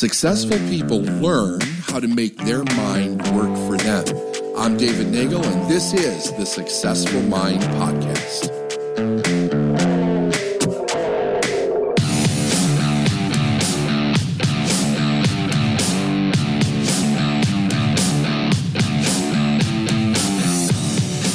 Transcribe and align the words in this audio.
Successful 0.00 0.56
people 0.70 1.02
learn 1.02 1.60
how 1.60 2.00
to 2.00 2.08
make 2.08 2.34
their 2.38 2.64
mind 2.74 3.20
work 3.36 3.54
for 3.68 3.76
them. 3.76 4.06
I'm 4.56 4.78
David 4.78 5.08
Nagel, 5.08 5.44
and 5.44 5.70
this 5.70 5.92
is 5.92 6.32
the 6.38 6.46
Successful 6.46 7.20
Mind 7.20 7.60
Podcast. 7.60 8.48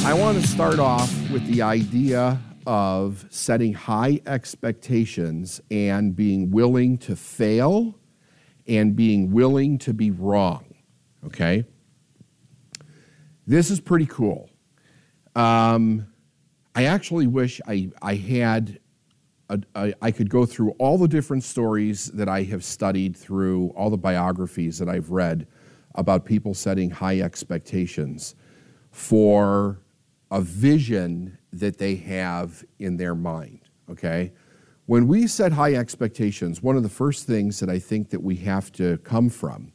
I 0.04 0.14
want 0.16 0.42
to 0.42 0.48
start 0.48 0.80
off 0.80 1.12
with 1.30 1.46
the 1.46 1.62
idea 1.62 2.42
of 2.66 3.28
setting 3.30 3.74
high 3.74 4.22
expectations 4.26 5.62
and 5.70 6.16
being 6.16 6.50
willing 6.50 6.98
to 6.98 7.16
fail 7.16 7.94
and 8.68 8.96
being 8.96 9.32
willing 9.32 9.78
to 9.80 9.94
be 9.94 10.12
wrong. 10.12 10.66
Okay? 11.26 11.66
This 13.48 13.70
is 13.70 13.80
pretty 13.80 14.06
cool. 14.06 14.50
Um, 15.36 16.08
I 16.74 16.86
actually 16.86 17.28
wish 17.28 17.62
I, 17.68 17.90
I 18.02 18.16
had, 18.16 18.80
a, 19.50 19.60
a, 19.76 19.94
I 20.02 20.12
could 20.12 20.30
go 20.30 20.46
through 20.46 20.72
all 20.72 20.98
the 20.98 21.08
different 21.08 21.44
stories 21.44 22.08
that 22.12 22.28
I 22.28 22.44
have 22.44 22.64
studied 22.64 23.16
through, 23.16 23.70
all 23.76 23.90
the 23.90 23.98
biographies 23.98 24.78
that 24.80 24.90
I've 24.90 25.12
read 25.12 25.48
about 25.96 26.26
people 26.26 26.54
setting 26.54 26.90
high 26.90 27.22
expectations 27.22 28.36
for 28.92 29.80
a 30.32 30.42
vision 30.42 31.38
that 31.54 31.78
they 31.78 31.96
have 31.96 32.66
in 32.80 32.98
their 32.98 33.16
mind. 33.16 33.62
Okay? 33.90 34.34
When 34.88 35.08
we 35.08 35.26
set 35.26 35.52
high 35.52 35.74
expectations, 35.74 36.62
one 36.62 36.78
of 36.78 36.84
the 36.84 36.90
first 36.90 37.26
things 37.26 37.60
that 37.60 37.70
I 37.70 37.80
think 37.80 38.12
that 38.12 38.22
we 38.22 38.36
have 38.38 38.72
to 38.74 38.98
come 39.00 39.30
from, 39.30 39.72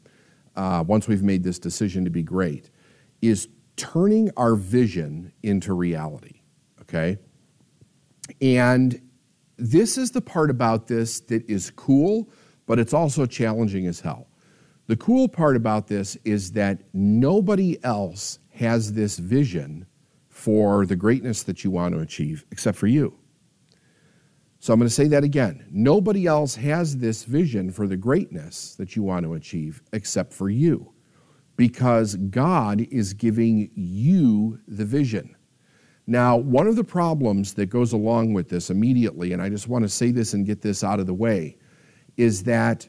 uh, 0.54 0.84
once 0.86 1.08
we've 1.08 1.22
made 1.22 1.42
this 1.42 1.58
decision 1.58 2.04
to 2.04 2.10
be 2.10 2.22
great, 2.22 2.70
is 3.20 3.48
turning 3.76 4.30
our 4.36 4.54
vision 4.54 5.32
into 5.42 5.72
reality. 5.72 6.42
Okay? 6.82 7.18
And 8.40 9.00
this 9.56 9.98
is 9.98 10.12
the 10.12 10.20
part 10.20 10.48
about 10.48 10.86
this 10.86 11.20
that 11.20 11.48
is 11.50 11.70
cool, 11.72 12.30
but 12.66 12.78
it's 12.78 12.94
also 12.94 13.26
challenging 13.26 13.86
as 13.86 14.00
hell. 14.00 14.28
The 14.86 14.96
cool 14.96 15.28
part 15.28 15.56
about 15.56 15.88
this 15.88 16.16
is 16.24 16.52
that 16.52 16.82
nobody 16.92 17.82
else 17.84 18.38
has 18.54 18.92
this 18.92 19.18
vision 19.18 19.86
for 20.28 20.86
the 20.86 20.96
greatness 20.96 21.42
that 21.44 21.64
you 21.64 21.70
want 21.70 21.94
to 21.94 22.00
achieve 22.00 22.44
except 22.50 22.78
for 22.78 22.86
you. 22.86 23.19
So 24.62 24.74
I'm 24.74 24.78
going 24.78 24.88
to 24.88 24.94
say 24.94 25.08
that 25.08 25.24
again. 25.24 25.66
Nobody 25.70 26.26
else 26.26 26.54
has 26.56 26.98
this 26.98 27.24
vision 27.24 27.70
for 27.70 27.86
the 27.86 27.96
greatness 27.96 28.74
that 28.76 28.94
you 28.94 29.02
want 29.02 29.24
to 29.24 29.32
achieve 29.32 29.82
except 29.94 30.34
for 30.34 30.50
you 30.50 30.92
because 31.56 32.16
God 32.16 32.82
is 32.90 33.14
giving 33.14 33.70
you 33.74 34.60
the 34.68 34.84
vision. 34.84 35.34
Now, 36.06 36.36
one 36.36 36.66
of 36.66 36.76
the 36.76 36.84
problems 36.84 37.54
that 37.54 37.66
goes 37.66 37.94
along 37.94 38.34
with 38.34 38.50
this 38.50 38.68
immediately, 38.68 39.32
and 39.32 39.40
I 39.40 39.48
just 39.48 39.66
want 39.66 39.82
to 39.84 39.88
say 39.88 40.10
this 40.10 40.34
and 40.34 40.44
get 40.44 40.60
this 40.60 40.84
out 40.84 41.00
of 41.00 41.06
the 41.06 41.14
way, 41.14 41.56
is 42.18 42.42
that 42.42 42.86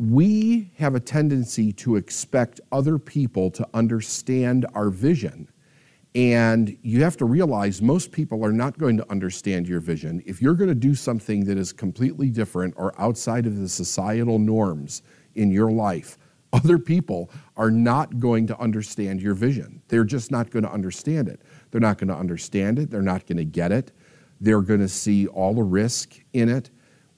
we 0.00 0.72
have 0.78 0.96
a 0.96 1.00
tendency 1.00 1.72
to 1.74 1.94
expect 1.94 2.60
other 2.72 2.98
people 2.98 3.52
to 3.52 3.68
understand 3.72 4.66
our 4.74 4.90
vision 4.90 5.48
and 6.14 6.76
you 6.82 7.02
have 7.02 7.16
to 7.18 7.24
realize 7.26 7.82
most 7.82 8.12
people 8.12 8.44
are 8.44 8.52
not 8.52 8.78
going 8.78 8.96
to 8.96 9.10
understand 9.10 9.68
your 9.68 9.80
vision. 9.80 10.22
If 10.24 10.40
you're 10.40 10.54
going 10.54 10.68
to 10.68 10.74
do 10.74 10.94
something 10.94 11.44
that 11.44 11.58
is 11.58 11.72
completely 11.72 12.30
different 12.30 12.74
or 12.76 12.98
outside 13.00 13.46
of 13.46 13.58
the 13.58 13.68
societal 13.68 14.38
norms 14.38 15.02
in 15.34 15.50
your 15.50 15.70
life, 15.70 16.16
other 16.52 16.78
people 16.78 17.30
are 17.58 17.70
not 17.70 18.18
going 18.18 18.46
to 18.46 18.58
understand 18.58 19.20
your 19.20 19.34
vision. 19.34 19.82
They're 19.88 20.04
just 20.04 20.30
not 20.30 20.50
going 20.50 20.62
to 20.62 20.72
understand 20.72 21.28
it. 21.28 21.42
They're 21.70 21.80
not 21.80 21.98
going 21.98 22.08
to 22.08 22.16
understand 22.16 22.78
it. 22.78 22.90
They're 22.90 23.02
not 23.02 23.26
going 23.26 23.36
to 23.36 23.44
get 23.44 23.70
it. 23.70 23.92
They're 24.40 24.62
going 24.62 24.80
to 24.80 24.88
see 24.88 25.26
all 25.26 25.52
the 25.52 25.62
risk 25.62 26.20
in 26.32 26.48
it. 26.48 26.70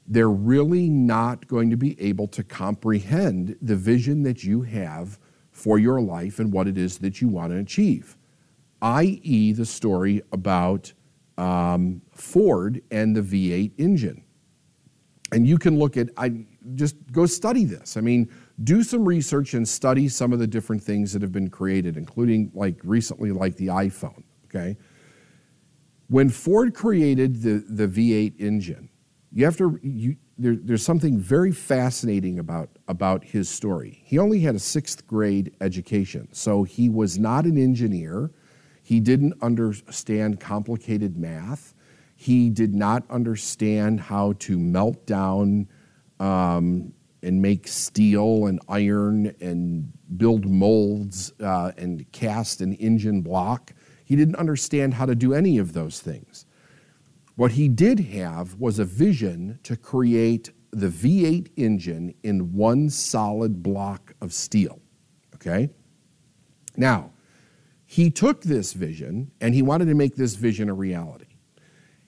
They're 0.08 0.28
really 0.28 0.88
not 0.88 1.46
going 1.46 1.70
to 1.70 1.76
be 1.76 2.00
able 2.00 2.26
to 2.28 2.42
comprehend 2.42 3.56
the 3.62 3.76
vision 3.76 4.24
that 4.24 4.42
you 4.42 4.62
have 4.62 5.20
for 5.52 5.78
your 5.78 6.00
life 6.00 6.40
and 6.40 6.52
what 6.52 6.66
it 6.66 6.76
is 6.76 6.98
that 6.98 7.20
you 7.20 7.28
want 7.28 7.52
to 7.52 7.58
achieve 7.58 8.16
i.e., 8.82 9.52
the 9.52 9.66
story 9.66 10.22
about 10.32 10.92
um, 11.38 12.02
Ford 12.12 12.82
and 12.90 13.16
the 13.16 13.22
V8 13.22 13.72
engine. 13.78 14.24
And 15.32 15.46
you 15.46 15.58
can 15.58 15.78
look 15.78 15.96
at, 15.96 16.08
I 16.16 16.44
just 16.74 16.96
go 17.12 17.24
study 17.24 17.64
this. 17.64 17.96
I 17.96 18.00
mean, 18.00 18.28
do 18.64 18.82
some 18.82 19.04
research 19.04 19.54
and 19.54 19.66
study 19.66 20.08
some 20.08 20.32
of 20.32 20.38
the 20.38 20.46
different 20.46 20.82
things 20.82 21.12
that 21.12 21.22
have 21.22 21.32
been 21.32 21.48
created, 21.48 21.96
including 21.96 22.50
like 22.54 22.80
recently, 22.82 23.30
like 23.30 23.56
the 23.56 23.68
iPhone. 23.68 24.24
Okay. 24.46 24.76
When 26.08 26.28
Ford 26.28 26.74
created 26.74 27.42
the, 27.42 27.64
the 27.68 27.86
V8 27.86 28.40
engine, 28.40 28.90
you 29.32 29.44
have 29.44 29.56
to, 29.58 29.78
you, 29.82 30.16
there, 30.36 30.56
there's 30.56 30.84
something 30.84 31.18
very 31.18 31.52
fascinating 31.52 32.38
about, 32.40 32.70
about 32.88 33.22
his 33.22 33.48
story. 33.48 34.02
He 34.04 34.18
only 34.18 34.40
had 34.40 34.56
a 34.56 34.58
sixth 34.58 35.06
grade 35.06 35.54
education, 35.60 36.28
so 36.32 36.64
he 36.64 36.88
was 36.88 37.18
not 37.18 37.44
an 37.44 37.56
engineer. 37.56 38.32
He 38.82 39.00
didn't 39.00 39.34
understand 39.42 40.40
complicated 40.40 41.16
math. 41.16 41.74
He 42.16 42.50
did 42.50 42.74
not 42.74 43.04
understand 43.10 44.00
how 44.00 44.34
to 44.40 44.58
melt 44.58 45.06
down 45.06 45.68
um, 46.18 46.92
and 47.22 47.40
make 47.40 47.68
steel 47.68 48.46
and 48.46 48.60
iron 48.68 49.34
and 49.40 49.92
build 50.16 50.46
molds 50.46 51.32
uh, 51.40 51.72
and 51.76 52.10
cast 52.12 52.60
an 52.60 52.74
engine 52.74 53.22
block. 53.22 53.72
He 54.04 54.16
didn't 54.16 54.36
understand 54.36 54.94
how 54.94 55.06
to 55.06 55.14
do 55.14 55.32
any 55.34 55.58
of 55.58 55.72
those 55.72 56.00
things. 56.00 56.46
What 57.36 57.52
he 57.52 57.68
did 57.68 58.00
have 58.00 58.56
was 58.56 58.78
a 58.78 58.84
vision 58.84 59.58
to 59.62 59.76
create 59.76 60.50
the 60.72 60.88
V8 60.88 61.50
engine 61.56 62.14
in 62.22 62.52
one 62.52 62.90
solid 62.90 63.62
block 63.62 64.14
of 64.20 64.32
steel. 64.32 64.80
Okay? 65.36 65.70
Now, 66.76 67.12
he 67.90 68.08
took 68.08 68.42
this 68.42 68.72
vision 68.72 69.32
and 69.40 69.52
he 69.52 69.62
wanted 69.62 69.86
to 69.86 69.96
make 69.96 70.14
this 70.14 70.36
vision 70.36 70.68
a 70.68 70.72
reality. 70.72 71.34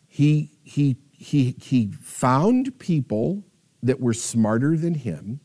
He, 0.07 0.53
he, 0.63 0.99
he, 1.11 1.57
he 1.61 1.91
found 2.01 2.79
people 2.79 3.43
that 3.83 3.99
were 3.99 4.15
smarter 4.15 4.77
than 4.77 4.95
him. 4.95 5.41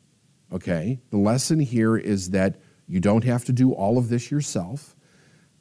Okay, 0.54 1.00
the 1.10 1.18
lesson 1.18 1.60
here 1.60 1.98
is 1.98 2.30
that 2.30 2.58
you 2.88 3.00
don't 3.00 3.24
have 3.24 3.46
to 3.46 3.52
do 3.52 3.74
all 3.74 3.98
of 3.98 4.10
this 4.10 4.30
yourself 4.30 4.96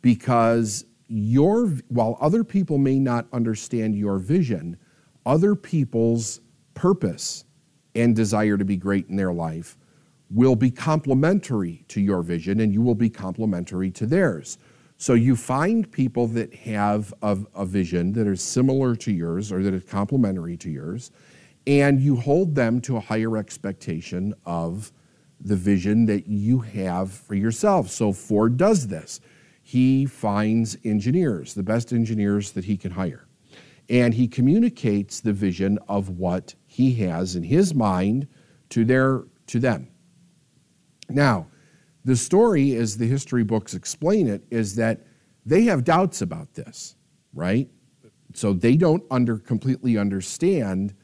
because 0.03 0.85
your 1.09 1.69
while 1.89 2.19
other 2.21 2.45
people 2.45 2.77
may 2.77 2.99
not 2.99 3.29
understand 3.33 3.95
your 3.95 4.19
vision, 4.19 4.77
other 5.25 5.55
people's 5.55 6.43
purpose 6.75 7.47
and 7.95 8.15
desire 8.15 8.59
to 8.59 8.65
be 8.67 8.77
great 8.77 9.09
in 9.09 9.17
their 9.17 9.33
life 9.33 9.79
will 10.31 10.57
be 10.57 10.71
complementary 10.71 11.85
to 11.89 12.01
your 12.01 12.23
vision 12.23 12.61
and 12.61 12.73
you 12.73 12.83
will 12.83 12.95
be 12.95 13.11
complementary 13.11 13.91
to 13.93 14.07
theirs. 14.07 14.59
So 14.99 15.15
you 15.15 15.37
find 15.37 15.91
people 15.91 16.27
that 16.29 16.55
have 16.55 17.13
a, 17.23 17.39
a, 17.55 17.67
vision 17.67 18.13
that 18.15 18.27
is 18.27 18.41
similar 18.41 18.97
to 18.97 19.13
yours 19.13 19.53
or 19.53 19.63
that 19.63 19.75
is 19.75 19.85
complementary 19.85 20.57
to 20.57 20.71
yours, 20.71 21.11
and 21.67 22.01
you 22.01 22.17
hold 22.17 22.55
them 22.55 22.81
to 22.83 22.97
a 22.97 23.01
higher 23.01 23.37
expectation 23.37 24.35
of 24.47 24.91
the 25.41 25.57
vision 25.57 26.07
that 26.07 26.27
you 26.27 26.61
have 26.61 27.13
for 27.13 27.35
yourself. 27.35 27.91
So 27.91 28.11
Ford 28.13 28.57
does 28.57 28.89
this. 28.89 29.21
He 29.63 30.07
finds 30.07 30.79
engineers, 30.83 31.53
the 31.53 31.63
best 31.63 31.93
engineers 31.93 32.53
that 32.53 32.65
he 32.65 32.79
can 32.79 32.93
hire, 32.93 33.27
and 33.91 34.15
he 34.15 34.27
communicates 34.27 35.21
the 35.21 35.33
vision 35.33 35.79
of 35.89 36.09
what 36.09 36.55
he 36.67 36.95
has 36.95 37.37
in 37.37 37.43
his 37.43 37.75
mind 37.75 38.29
to 38.71 38.85
their 38.85 39.25
to 39.49 39.61
them. 39.61 39.89
Now, 41.09 41.47
the 42.05 42.17
story, 42.17 42.77
as 42.77 42.97
the 42.97 43.07
history 43.07 43.43
books 43.43 43.75
explain 43.75 44.29
it, 44.29 44.45
is 44.51 44.77
that 44.77 45.07
they 45.45 45.65
have 45.65 45.85
doubts 45.85 46.23
about 46.23 46.55
this, 46.55 46.97
right? 47.35 47.69
So 48.35 48.53
they 48.53 48.77
don't 48.77 49.03
under, 49.11 49.39
completely 49.39 49.97
understand 49.97 50.95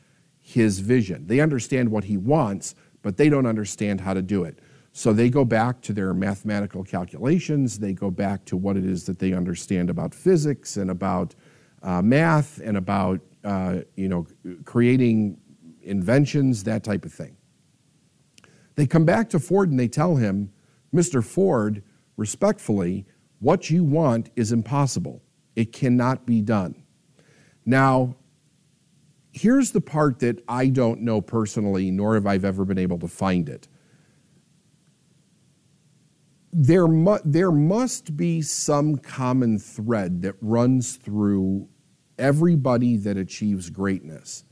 his 0.40 0.80
vision. 0.80 1.26
They 1.26 1.40
understand 1.40 1.90
what 1.90 2.04
he 2.04 2.16
wants, 2.16 2.74
but 3.02 3.16
they 3.16 3.28
don't 3.28 3.46
understand 3.46 4.00
how 4.00 4.14
to 4.14 4.22
do 4.22 4.44
it. 4.44 4.58
So 4.92 5.12
they 5.12 5.30
go 5.30 5.44
back 5.44 5.80
to 5.82 5.92
their 5.92 6.12
mathematical 6.12 6.84
calculations, 6.84 7.78
they 7.78 7.94
go 7.94 8.10
back 8.10 8.44
to 8.46 8.56
what 8.56 8.76
it 8.76 8.84
is 8.84 9.04
that 9.06 9.18
they 9.18 9.32
understand 9.32 9.88
about 9.88 10.14
physics 10.14 10.76
and 10.76 10.90
about 10.90 11.34
uh, 11.82 12.02
math 12.02 12.60
and 12.62 12.76
about 12.76 13.20
uh, 13.42 13.78
you 13.96 14.08
know 14.08 14.26
creating 14.64 15.38
inventions, 15.82 16.62
that 16.64 16.84
type 16.84 17.04
of 17.04 17.12
thing. 17.12 17.36
They 18.74 18.86
come 18.86 19.04
back 19.04 19.28
to 19.30 19.38
Ford 19.38 19.70
and 19.70 19.78
they 19.78 19.88
tell 19.88 20.16
him, 20.16 20.52
Mr. 20.94 21.24
Ford, 21.24 21.82
respectfully, 22.16 23.06
what 23.40 23.70
you 23.70 23.84
want 23.84 24.30
is 24.36 24.52
impossible. 24.52 25.22
It 25.56 25.72
cannot 25.72 26.26
be 26.26 26.40
done. 26.40 26.82
Now, 27.64 28.16
here's 29.32 29.72
the 29.72 29.80
part 29.80 30.20
that 30.20 30.42
I 30.48 30.68
don't 30.68 31.00
know 31.00 31.20
personally, 31.20 31.90
nor 31.90 32.14
have 32.14 32.26
I 32.26 32.36
ever 32.36 32.64
been 32.64 32.78
able 32.78 32.98
to 33.00 33.08
find 33.08 33.48
it. 33.48 33.68
There, 36.52 36.86
mu- 36.86 37.18
there 37.24 37.50
must 37.50 38.16
be 38.16 38.42
some 38.42 38.96
common 38.96 39.58
thread 39.58 40.22
that 40.22 40.34
runs 40.40 40.96
through 40.96 41.68
everybody 42.18 42.96
that 42.98 43.16
achieves 43.16 43.70
greatness 43.70 44.44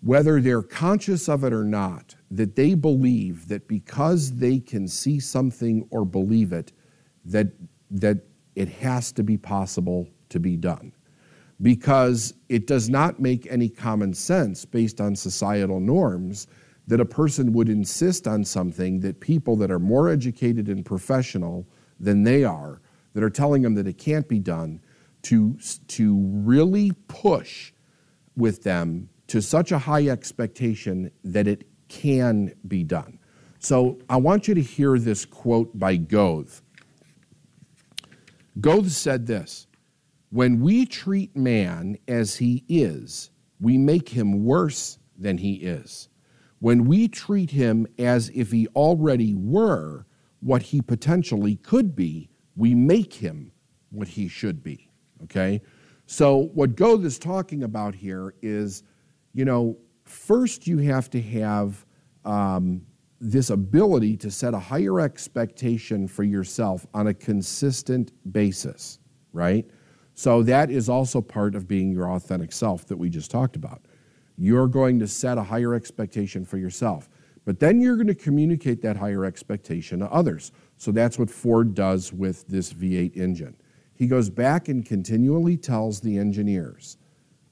whether 0.00 0.40
they're 0.40 0.62
conscious 0.62 1.28
of 1.28 1.44
it 1.44 1.52
or 1.52 1.64
not, 1.64 2.14
that 2.30 2.54
they 2.54 2.74
believe 2.74 3.48
that 3.48 3.66
because 3.66 4.32
they 4.36 4.58
can 4.58 4.86
see 4.86 5.18
something 5.18 5.86
or 5.90 6.04
believe 6.04 6.52
it, 6.52 6.72
that, 7.24 7.48
that 7.90 8.18
it 8.54 8.68
has 8.68 9.12
to 9.12 9.22
be 9.22 9.36
possible 9.36 10.08
to 10.28 10.38
be 10.38 10.56
done. 10.56 10.92
Because 11.60 12.34
it 12.48 12.68
does 12.68 12.88
not 12.88 13.18
make 13.18 13.50
any 13.50 13.68
common 13.68 14.14
sense 14.14 14.64
based 14.64 15.00
on 15.00 15.16
societal 15.16 15.80
norms 15.80 16.46
that 16.86 17.00
a 17.00 17.04
person 17.04 17.52
would 17.52 17.68
insist 17.68 18.28
on 18.28 18.44
something 18.44 19.00
that 19.00 19.20
people 19.20 19.56
that 19.56 19.70
are 19.70 19.80
more 19.80 20.08
educated 20.08 20.68
and 20.68 20.84
professional 20.86 21.66
than 21.98 22.22
they 22.22 22.44
are, 22.44 22.80
that 23.14 23.24
are 23.24 23.30
telling 23.30 23.62
them 23.62 23.74
that 23.74 23.88
it 23.88 23.98
can't 23.98 24.28
be 24.28 24.38
done, 24.38 24.80
to, 25.22 25.58
to 25.88 26.16
really 26.16 26.92
push 27.08 27.72
with 28.36 28.62
them 28.62 29.08
to 29.28 29.40
such 29.40 29.72
a 29.72 29.78
high 29.78 30.08
expectation 30.08 31.10
that 31.24 31.46
it 31.46 31.64
can 31.88 32.52
be 32.66 32.84
done. 32.84 33.18
So 33.60 33.98
I 34.08 34.16
want 34.16 34.48
you 34.48 34.54
to 34.54 34.62
hear 34.62 34.98
this 34.98 35.24
quote 35.24 35.78
by 35.78 35.96
Goethe. 35.96 36.60
Goethe 38.60 38.90
said 38.90 39.26
this 39.26 39.66
When 40.30 40.60
we 40.60 40.86
treat 40.86 41.36
man 41.36 41.98
as 42.06 42.36
he 42.36 42.64
is, 42.68 43.30
we 43.60 43.78
make 43.78 44.08
him 44.08 44.44
worse 44.44 44.98
than 45.16 45.38
he 45.38 45.54
is. 45.54 46.08
When 46.60 46.86
we 46.86 47.08
treat 47.08 47.50
him 47.50 47.86
as 47.98 48.30
if 48.34 48.50
he 48.50 48.66
already 48.68 49.34
were 49.34 50.06
what 50.40 50.62
he 50.62 50.80
potentially 50.80 51.56
could 51.56 51.94
be, 51.94 52.30
we 52.56 52.74
make 52.74 53.14
him 53.14 53.52
what 53.90 54.08
he 54.08 54.28
should 54.28 54.62
be. 54.62 54.90
Okay? 55.24 55.60
So, 56.06 56.50
what 56.54 56.74
Goethe 56.74 57.04
is 57.04 57.18
talking 57.18 57.64
about 57.64 57.94
here 57.94 58.34
is, 58.40 58.82
you 59.38 59.44
know, 59.44 59.78
first 60.04 60.66
you 60.66 60.78
have 60.78 61.08
to 61.10 61.22
have 61.22 61.86
um, 62.24 62.82
this 63.20 63.50
ability 63.50 64.16
to 64.16 64.32
set 64.32 64.52
a 64.52 64.58
higher 64.58 64.98
expectation 64.98 66.08
for 66.08 66.24
yourself 66.24 66.84
on 66.92 67.06
a 67.06 67.14
consistent 67.14 68.10
basis, 68.32 68.98
right? 69.32 69.64
So, 70.14 70.42
that 70.42 70.72
is 70.72 70.88
also 70.88 71.20
part 71.20 71.54
of 71.54 71.68
being 71.68 71.92
your 71.92 72.10
authentic 72.10 72.50
self 72.50 72.86
that 72.86 72.96
we 72.96 73.08
just 73.08 73.30
talked 73.30 73.54
about 73.54 73.82
you're 74.40 74.68
going 74.68 75.00
to 75.00 75.06
set 75.06 75.36
a 75.36 75.42
higher 75.42 75.74
expectation 75.74 76.44
for 76.44 76.58
yourself. 76.58 77.08
But 77.44 77.58
then 77.58 77.80
you're 77.80 77.96
going 77.96 78.06
to 78.06 78.14
communicate 78.14 78.82
that 78.82 78.96
higher 78.96 79.24
expectation 79.24 79.98
to 79.98 80.06
others. 80.12 80.52
So 80.76 80.92
that's 80.92 81.18
what 81.18 81.28
Ford 81.28 81.74
does 81.74 82.12
with 82.12 82.46
this 82.46 82.72
V8 82.72 83.16
engine. 83.16 83.56
He 83.94 84.06
goes 84.06 84.30
back 84.30 84.68
and 84.68 84.86
continually 84.86 85.56
tells 85.56 86.00
the 86.00 86.18
engineers, 86.18 86.98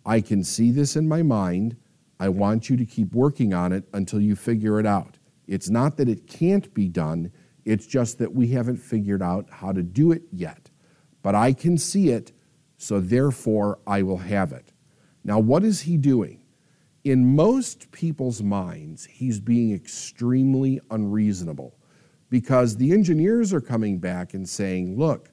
I 0.07 0.23
can 0.23 0.43
see 0.43 0.71
this 0.71 0.97
in 0.97 1.07
my 1.07 1.23
mind. 1.23 1.77
I 2.19 2.31
want 2.31 2.71
you 2.71 2.79
to 2.79 2.87
keep 2.87 3.13
working 3.13 3.53
on 3.53 3.73
it 3.73 3.85
until 3.93 4.23
you 4.23 4.35
figure 4.35 4.81
it 4.81 4.87
out. 4.87 5.19
It's 5.47 5.69
not 5.69 5.99
that 5.99 6.09
it 6.09 6.27
can't 6.27 6.73
be 6.73 6.89
done, 6.89 7.31
it's 7.67 7.87
just 7.87 8.19
that 8.19 8.33
we 8.33 8.49
haven't 8.49 8.79
figured 8.79 9.23
out 9.23 9.51
how 9.51 9.73
to 9.73 9.83
do 9.83 10.13
it 10.13 10.23
yet. 10.33 10.71
But 11.23 11.35
I 11.35 11.53
can 11.53 11.77
see 11.77 12.09
it, 12.09 12.33
so 12.79 13.01
therefore 13.01 13.81
I 13.87 14.03
will 14.03 14.19
have 14.19 14.53
it. 14.53 14.73
Now, 15.23 15.39
what 15.41 15.65
is 15.65 15.83
he 15.83 15.99
doing? 15.99 16.47
in 17.07 17.37
most 17.37 17.89
people's 17.93 18.43
minds, 18.43 19.05
he's 19.05 19.39
being 19.39 19.73
extremely 19.73 20.81
unreasonable 20.91 21.79
because 22.31 22.77
the 22.77 22.91
engineers 22.91 23.53
are 23.53 23.61
coming 23.61 24.01
back 24.01 24.35
and 24.35 24.49
saying, 24.49 24.99
look, 24.99 25.31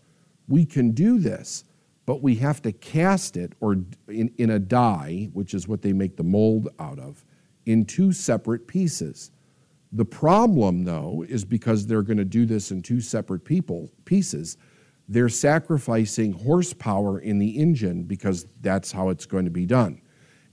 we 0.48 0.68
can 0.68 0.92
do 0.92 1.18
this, 1.18 1.64
but 2.06 2.22
we 2.22 2.36
have 2.36 2.62
to 2.64 2.72
cast 2.72 3.38
it 3.38 3.54
or 3.60 3.74
in, 4.08 4.32
in 4.38 4.50
a 4.50 4.60
die, 4.60 5.30
which 5.34 5.54
is 5.54 5.68
what 5.68 5.82
they 5.82 5.94
make 5.94 6.18
the 6.18 6.24
mold 6.24 6.70
out 6.80 7.00
of, 7.00 7.26
in 7.66 7.86
two 7.86 8.12
separate 8.12 8.68
pieces. 8.68 9.32
The 9.92 10.06
problem, 10.06 10.84
though, 10.84 11.24
is 11.28 11.46
because 11.46 11.86
they're 11.86 12.02
going 12.02 12.18
to 12.18 12.26
do 12.26 12.46
this 12.46 12.72
in 12.72 12.82
two 12.82 13.00
separate 13.00 13.46
people 13.46 13.92
pieces, 14.06 14.58
they're 15.08 15.30
sacrificing 15.30 16.32
horsepower 16.32 17.20
in 17.20 17.38
the 17.38 17.50
engine 17.50 18.04
because 18.04 18.48
that's 18.62 18.92
how 18.92 19.10
it's 19.10 19.26
going 19.26 19.46
to 19.46 19.52
be 19.52 19.66
done. 19.66 20.02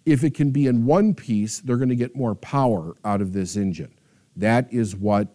If 0.04 0.24
it 0.24 0.34
can 0.34 0.50
be 0.50 0.66
in 0.66 0.84
one 0.84 1.14
piece, 1.14 1.60
they're 1.60 1.76
going 1.76 1.88
to 1.88 1.96
get 1.96 2.16
more 2.16 2.34
power 2.34 2.96
out 3.04 3.20
of 3.20 3.32
this 3.32 3.56
engine. 3.56 3.94
That 4.36 4.72
is 4.72 4.96
what 4.96 5.28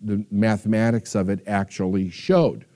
the 0.00 0.26
mathematics 0.30 1.14
of 1.14 1.28
it 1.28 1.40
actually 1.46 2.10
showed. 2.10 2.66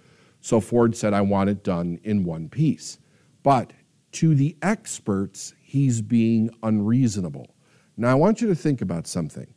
So 0.40 0.60
Ford 0.60 0.96
said, 0.96 1.12
I 1.12 1.22
want 1.22 1.50
it 1.50 1.64
done 1.64 1.98
in 2.04 2.24
one 2.24 2.48
piece. 2.48 2.98
But 3.42 3.72
to 4.12 4.34
the 4.34 4.56
experts, 4.62 5.54
he's 5.62 6.00
being 6.00 6.50
unreasonable. 6.62 7.54
Now, 7.96 8.10
I 8.10 8.14
want 8.14 8.40
you 8.40 8.48
to 8.48 8.54
think 8.54 8.80
about 8.80 9.06
something. 9.06 9.52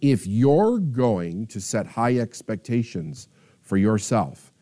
If 0.00 0.26
you're 0.26 0.78
going 0.78 1.46
to 1.48 1.60
set 1.60 1.86
high 1.86 2.18
expectations 2.18 3.28
for 3.60 3.76
yourself, 3.76 4.52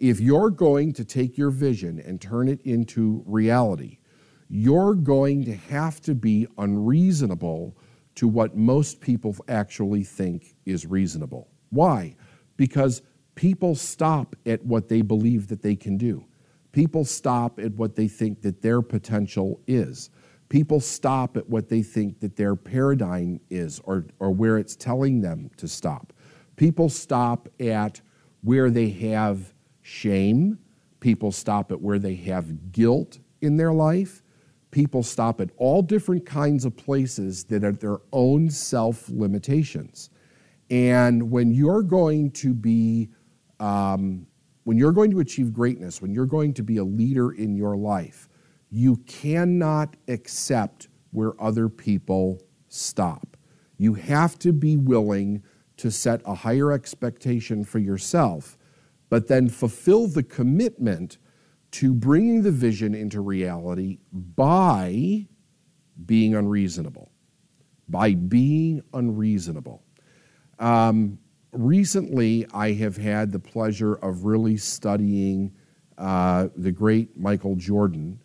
if 0.00 0.20
you're 0.20 0.50
going 0.50 0.92
to 0.94 1.04
take 1.04 1.36
your 1.36 1.50
vision 1.50 2.00
and 2.00 2.20
turn 2.20 2.48
it 2.48 2.60
into 2.62 3.22
reality, 3.26 3.98
you're 4.48 4.94
going 4.94 5.44
to 5.44 5.54
have 5.54 6.00
to 6.02 6.14
be 6.14 6.46
unreasonable 6.56 7.76
to 8.14 8.28
what 8.28 8.56
most 8.56 9.00
people 9.00 9.36
actually 9.48 10.04
think 10.04 10.56
is 10.64 10.86
reasonable. 10.86 11.48
Why? 11.70 12.16
Because 12.56 13.02
people 13.38 13.76
stop 13.76 14.34
at 14.46 14.64
what 14.64 14.88
they 14.88 15.00
believe 15.00 15.46
that 15.46 15.62
they 15.62 15.76
can 15.76 15.96
do. 15.96 16.24
People 16.72 17.04
stop 17.04 17.60
at 17.60 17.72
what 17.74 17.94
they 17.94 18.08
think 18.08 18.42
that 18.42 18.62
their 18.62 18.82
potential 18.82 19.60
is. 19.68 20.10
People 20.48 20.80
stop 20.80 21.36
at 21.36 21.48
what 21.48 21.68
they 21.68 21.80
think 21.80 22.18
that 22.18 22.34
their 22.34 22.56
paradigm 22.56 23.38
is 23.48 23.80
or, 23.84 24.06
or 24.18 24.32
where 24.32 24.58
it's 24.58 24.74
telling 24.74 25.20
them 25.20 25.52
to 25.56 25.68
stop. 25.68 26.12
People 26.56 26.88
stop 26.88 27.48
at 27.60 28.00
where 28.42 28.70
they 28.70 28.88
have 28.88 29.54
shame. 29.82 30.58
People 30.98 31.30
stop 31.30 31.70
at 31.70 31.80
where 31.80 32.00
they 32.00 32.16
have 32.16 32.72
guilt 32.72 33.20
in 33.40 33.56
their 33.56 33.72
life 33.72 34.24
people 34.70 35.02
stop 35.02 35.40
at 35.40 35.48
all 35.56 35.80
different 35.80 36.26
kinds 36.26 36.66
of 36.66 36.76
places 36.76 37.44
that 37.44 37.64
are 37.64 37.72
their 37.72 38.00
own 38.12 38.50
self 38.50 39.08
limitations. 39.08 40.10
And 40.68 41.30
when 41.30 41.50
you're 41.52 41.82
going 41.82 42.30
to 42.32 42.52
be, 42.52 43.08
um, 43.60 44.26
when 44.64 44.76
you're 44.76 44.92
going 44.92 45.10
to 45.10 45.20
achieve 45.20 45.52
greatness, 45.52 46.02
when 46.02 46.12
you're 46.12 46.26
going 46.26 46.52
to 46.54 46.62
be 46.62 46.76
a 46.76 46.84
leader 46.84 47.32
in 47.32 47.56
your 47.56 47.76
life, 47.76 48.28
you 48.70 48.96
cannot 49.06 49.96
accept 50.08 50.88
where 51.10 51.40
other 51.40 51.68
people 51.68 52.42
stop. 52.68 53.36
You 53.78 53.94
have 53.94 54.38
to 54.40 54.52
be 54.52 54.76
willing 54.76 55.42
to 55.78 55.90
set 55.90 56.20
a 56.26 56.34
higher 56.34 56.72
expectation 56.72 57.64
for 57.64 57.78
yourself, 57.78 58.58
but 59.08 59.28
then 59.28 59.48
fulfill 59.48 60.06
the 60.06 60.22
commitment 60.22 61.18
to 61.70 61.94
bringing 61.94 62.42
the 62.42 62.50
vision 62.50 62.94
into 62.94 63.20
reality 63.20 63.98
by 64.12 65.26
being 66.04 66.34
unreasonable. 66.34 67.10
By 67.88 68.14
being 68.14 68.82
unreasonable. 68.92 69.82
Um, 70.58 71.18
recently, 71.52 72.46
I 72.52 72.72
have 72.72 72.96
had 72.96 73.32
the 73.32 73.38
pleasure 73.38 73.94
of 73.94 74.24
really 74.24 74.56
studying 74.56 75.52
uh, 75.96 76.48
the 76.56 76.72
great 76.72 77.16
Michael 77.16 77.56
Jordan, 77.56 78.20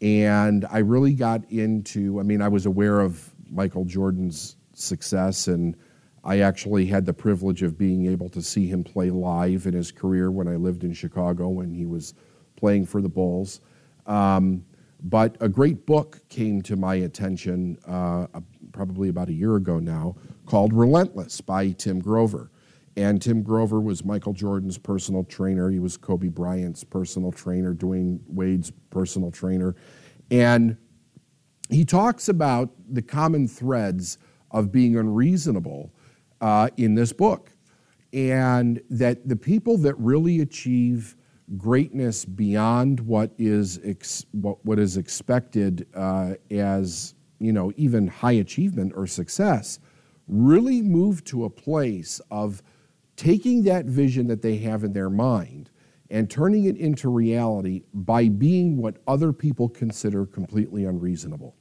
and 0.00 0.66
I 0.70 0.78
really 0.78 1.14
got 1.14 1.50
into, 1.50 2.20
I 2.20 2.22
mean, 2.22 2.42
I 2.42 2.48
was 2.48 2.66
aware 2.66 3.00
of 3.00 3.32
Michael 3.50 3.84
Jordan's 3.84 4.56
success, 4.74 5.48
and 5.48 5.76
I 6.24 6.40
actually 6.40 6.86
had 6.86 7.06
the 7.06 7.12
privilege 7.12 7.62
of 7.62 7.78
being 7.78 8.06
able 8.06 8.28
to 8.30 8.42
see 8.42 8.66
him 8.66 8.82
play 8.82 9.10
live 9.10 9.66
in 9.66 9.74
his 9.74 9.92
career 9.92 10.30
when 10.30 10.48
I 10.48 10.56
lived 10.56 10.84
in 10.84 10.92
Chicago 10.92 11.48
when 11.48 11.70
he 11.70 11.86
was 11.86 12.14
playing 12.56 12.86
for 12.86 13.00
the 13.00 13.08
Bulls. 13.08 13.60
Um, 14.06 14.64
but 15.02 15.36
a 15.40 15.48
great 15.48 15.84
book 15.84 16.20
came 16.30 16.62
to 16.62 16.76
my 16.76 16.94
attention 16.96 17.78
uh, 17.86 18.26
probably 18.72 19.10
about 19.10 19.28
a 19.28 19.32
year 19.32 19.56
ago 19.56 19.78
now 19.78 20.16
called 20.46 20.72
Relentless 20.72 21.40
by 21.40 21.70
Tim 21.72 22.00
Grover. 22.00 22.50
And 22.96 23.20
Tim 23.20 23.42
Grover 23.42 23.80
was 23.80 24.04
Michael 24.04 24.32
Jordan's 24.32 24.78
personal 24.78 25.24
trainer. 25.24 25.70
He 25.70 25.80
was 25.80 25.96
Kobe 25.96 26.28
Bryant's 26.28 26.84
personal 26.84 27.32
trainer, 27.32 27.74
Dwyane 27.74 28.20
Wade's 28.28 28.72
personal 28.90 29.30
trainer. 29.30 29.74
And 30.30 30.76
he 31.68 31.84
talks 31.84 32.28
about 32.28 32.70
the 32.88 33.02
common 33.02 33.48
threads 33.48 34.18
of 34.50 34.70
being 34.70 34.96
unreasonable 34.96 35.92
uh, 36.40 36.68
in 36.76 36.94
this 36.94 37.12
book. 37.12 37.50
And 38.12 38.80
that 38.90 39.28
the 39.28 39.34
people 39.34 39.76
that 39.78 39.94
really 39.98 40.40
achieve 40.40 41.16
greatness 41.56 42.24
beyond 42.24 43.00
what 43.00 43.32
is 43.38 43.80
ex, 43.84 44.24
what, 44.32 44.64
what 44.64 44.78
is 44.78 44.96
expected 44.96 45.86
uh, 45.94 46.34
as 46.50 47.14
you 47.38 47.52
know 47.52 47.72
even 47.76 48.06
high 48.06 48.32
achievement 48.32 48.92
or 48.96 49.06
success 49.06 49.78
really 50.26 50.80
move 50.80 51.22
to 51.24 51.44
a 51.44 51.50
place 51.50 52.20
of 52.30 52.62
taking 53.16 53.62
that 53.64 53.86
vision 53.86 54.26
that 54.28 54.42
they 54.42 54.56
have 54.58 54.84
in 54.84 54.92
their 54.92 55.10
mind 55.10 55.70
and 56.10 56.30
turning 56.30 56.64
it 56.64 56.76
into 56.76 57.08
reality 57.08 57.82
by 57.92 58.28
being 58.28 58.76
what 58.76 58.98
other 59.06 59.32
people 59.32 59.68
consider 59.68 60.26
completely 60.26 60.84
unreasonable. 60.84 61.56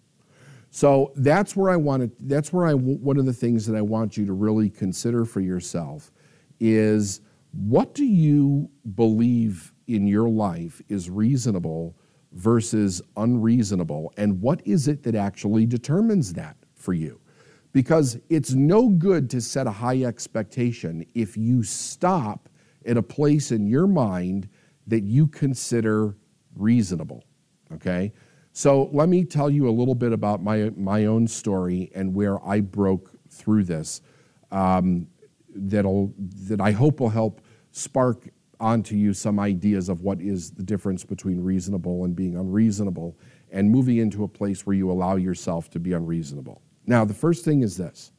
So 0.69 1.11
that's 1.15 1.55
where 1.55 1.69
I 1.69 1.75
wanted, 1.75 2.11
that's 2.21 2.51
where 2.51 2.65
I, 2.65 2.73
one 2.73 3.17
of 3.17 3.25
the 3.25 3.33
things 3.33 3.65
that 3.67 3.75
I 3.75 3.81
want 3.81 4.17
you 4.17 4.25
to 4.25 4.33
really 4.33 4.69
consider 4.69 5.23
for 5.23 5.39
yourself 5.39 6.11
is 6.59 7.21
what 7.51 7.93
do 7.93 8.05
you 8.05 8.69
believe 8.95 9.71
in 9.87 10.07
your 10.07 10.29
life 10.29 10.81
is 10.89 11.09
reasonable 11.09 11.95
versus 12.31 13.01
unreasonable? 13.17 14.11
And 14.17 14.41
what 14.41 14.61
is 14.65 14.87
it 14.87 15.03
that 15.03 15.13
actually 15.13 15.67
determines 15.67 16.33
that 16.33 16.57
for 16.73 16.93
you? 16.93 17.19
Because 17.73 18.19
it's 18.29 18.53
no 18.53 18.87
good 18.87 19.29
to 19.31 19.41
set 19.41 19.67
a 19.67 19.71
high 19.71 20.03
expectation 20.03 21.05
if 21.13 21.35
you 21.35 21.63
stop 21.63 22.47
at 22.85 22.97
a 22.97 23.03
place 23.03 23.51
in 23.51 23.67
your 23.67 23.87
mind 23.87 24.47
that 24.87 25.03
you 25.03 25.27
consider 25.27 26.15
reasonable. 26.55 27.23
Okay? 27.73 28.13
So 28.51 28.89
let 28.93 29.09
me 29.09 29.25
tell 29.25 29.49
you 29.49 29.67
a 29.67 29.71
little 29.71 29.95
bit 29.95 30.13
about 30.13 30.43
my, 30.43 30.71
my 30.77 31.05
own 31.05 31.27
story 31.27 31.91
and 31.95 32.13
where 32.13 32.45
I 32.47 32.59
broke 32.59 33.11
through 33.29 33.63
this 33.63 34.01
um, 34.51 35.07
that'll, 35.55 36.13
that 36.47 36.61
I 36.61 36.71
hope 36.71 36.99
will 36.99 37.09
help 37.09 37.41
spark 37.71 38.29
onto 38.59 38.95
you 38.95 39.13
some 39.13 39.39
ideas 39.39 39.89
of 39.89 40.01
what 40.01 40.21
is 40.21 40.51
the 40.51 40.63
difference 40.63 41.03
between 41.03 41.43
reasonable 41.43 42.05
and 42.05 42.15
being 42.15 42.37
unreasonable 42.37 43.17
and 43.51 43.69
moving 43.69 43.97
into 43.97 44.23
a 44.23 44.27
place 44.27 44.65
where 44.65 44.75
you 44.75 44.91
allow 44.91 45.15
yourself 45.15 45.69
to 45.71 45.79
be 45.79 45.93
unreasonable. 45.93 46.61
Now, 46.85 47.05
the 47.05 47.13
first 47.13 47.45
thing 47.45 47.61
is 47.61 47.77
this 47.77 48.11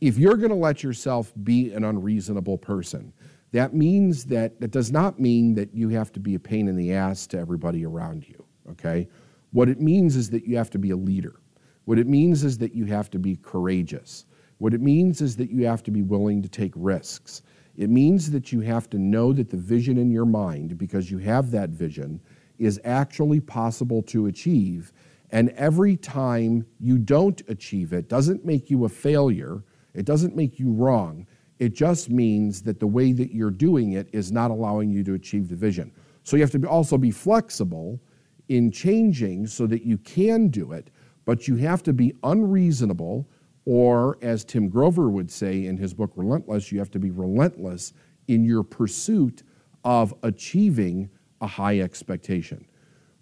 if 0.00 0.18
you're 0.18 0.36
going 0.36 0.50
to 0.50 0.56
let 0.56 0.82
yourself 0.82 1.32
be 1.44 1.72
an 1.72 1.84
unreasonable 1.84 2.58
person, 2.58 3.12
that 3.52 3.74
means 3.74 4.24
that 4.26 4.60
that 4.60 4.70
does 4.70 4.90
not 4.90 5.20
mean 5.20 5.54
that 5.54 5.74
you 5.74 5.90
have 5.90 6.12
to 6.12 6.20
be 6.20 6.34
a 6.34 6.40
pain 6.40 6.68
in 6.68 6.76
the 6.76 6.92
ass 6.92 7.26
to 7.28 7.38
everybody 7.38 7.84
around 7.84 8.28
you, 8.28 8.44
okay? 8.70 9.08
What 9.52 9.68
it 9.68 9.80
means 9.80 10.16
is 10.16 10.30
that 10.30 10.44
you 10.44 10.56
have 10.56 10.70
to 10.70 10.78
be 10.78 10.90
a 10.90 10.96
leader. 10.96 11.36
What 11.84 11.98
it 11.98 12.06
means 12.06 12.44
is 12.44 12.58
that 12.58 12.74
you 12.74 12.86
have 12.86 13.10
to 13.10 13.18
be 13.18 13.36
courageous. 13.36 14.24
What 14.58 14.72
it 14.72 14.80
means 14.80 15.20
is 15.20 15.36
that 15.36 15.50
you 15.50 15.66
have 15.66 15.82
to 15.82 15.90
be 15.90 16.02
willing 16.02 16.40
to 16.42 16.48
take 16.48 16.72
risks. 16.76 17.42
It 17.76 17.90
means 17.90 18.30
that 18.30 18.52
you 18.52 18.60
have 18.60 18.88
to 18.90 18.98
know 18.98 19.32
that 19.32 19.50
the 19.50 19.56
vision 19.56 19.98
in 19.98 20.10
your 20.10 20.26
mind, 20.26 20.78
because 20.78 21.10
you 21.10 21.18
have 21.18 21.50
that 21.50 21.70
vision, 21.70 22.20
is 22.58 22.80
actually 22.84 23.40
possible 23.40 24.02
to 24.02 24.26
achieve. 24.26 24.92
And 25.32 25.48
every 25.50 25.96
time 25.96 26.66
you 26.78 26.98
don't 26.98 27.40
achieve 27.48 27.92
it, 27.92 28.08
doesn't 28.08 28.44
make 28.44 28.70
you 28.70 28.84
a 28.84 28.88
failure, 28.88 29.64
it 29.94 30.04
doesn't 30.04 30.36
make 30.36 30.58
you 30.58 30.70
wrong. 30.70 31.26
It 31.58 31.74
just 31.74 32.10
means 32.10 32.62
that 32.62 32.80
the 32.80 32.86
way 32.86 33.12
that 33.12 33.32
you're 33.32 33.50
doing 33.50 33.92
it 33.92 34.08
is 34.12 34.30
not 34.30 34.50
allowing 34.50 34.90
you 34.90 35.02
to 35.04 35.14
achieve 35.14 35.48
the 35.48 35.56
vision. 35.56 35.92
So 36.22 36.36
you 36.36 36.42
have 36.42 36.50
to 36.52 36.64
also 36.66 36.98
be 36.98 37.10
flexible 37.10 38.00
in 38.48 38.70
changing 38.70 39.46
so 39.46 39.66
that 39.66 39.82
you 39.84 39.98
can 39.98 40.48
do 40.48 40.72
it, 40.72 40.90
but 41.24 41.48
you 41.48 41.56
have 41.56 41.82
to 41.84 41.92
be 41.92 42.12
unreasonable 42.22 43.28
or, 43.64 44.18
as 44.22 44.44
Tim 44.44 44.68
Grover 44.68 45.08
would 45.08 45.30
say 45.30 45.66
in 45.66 45.76
his 45.76 45.94
book 45.94 46.12
Relentless, 46.16 46.72
you 46.72 46.78
have 46.80 46.90
to 46.90 46.98
be 46.98 47.10
relentless 47.10 47.92
in 48.26 48.44
your 48.44 48.64
pursuit 48.64 49.44
of 49.84 50.12
achieving 50.24 51.08
a 51.40 51.46
high 51.46 51.78
expectation. 51.80 52.66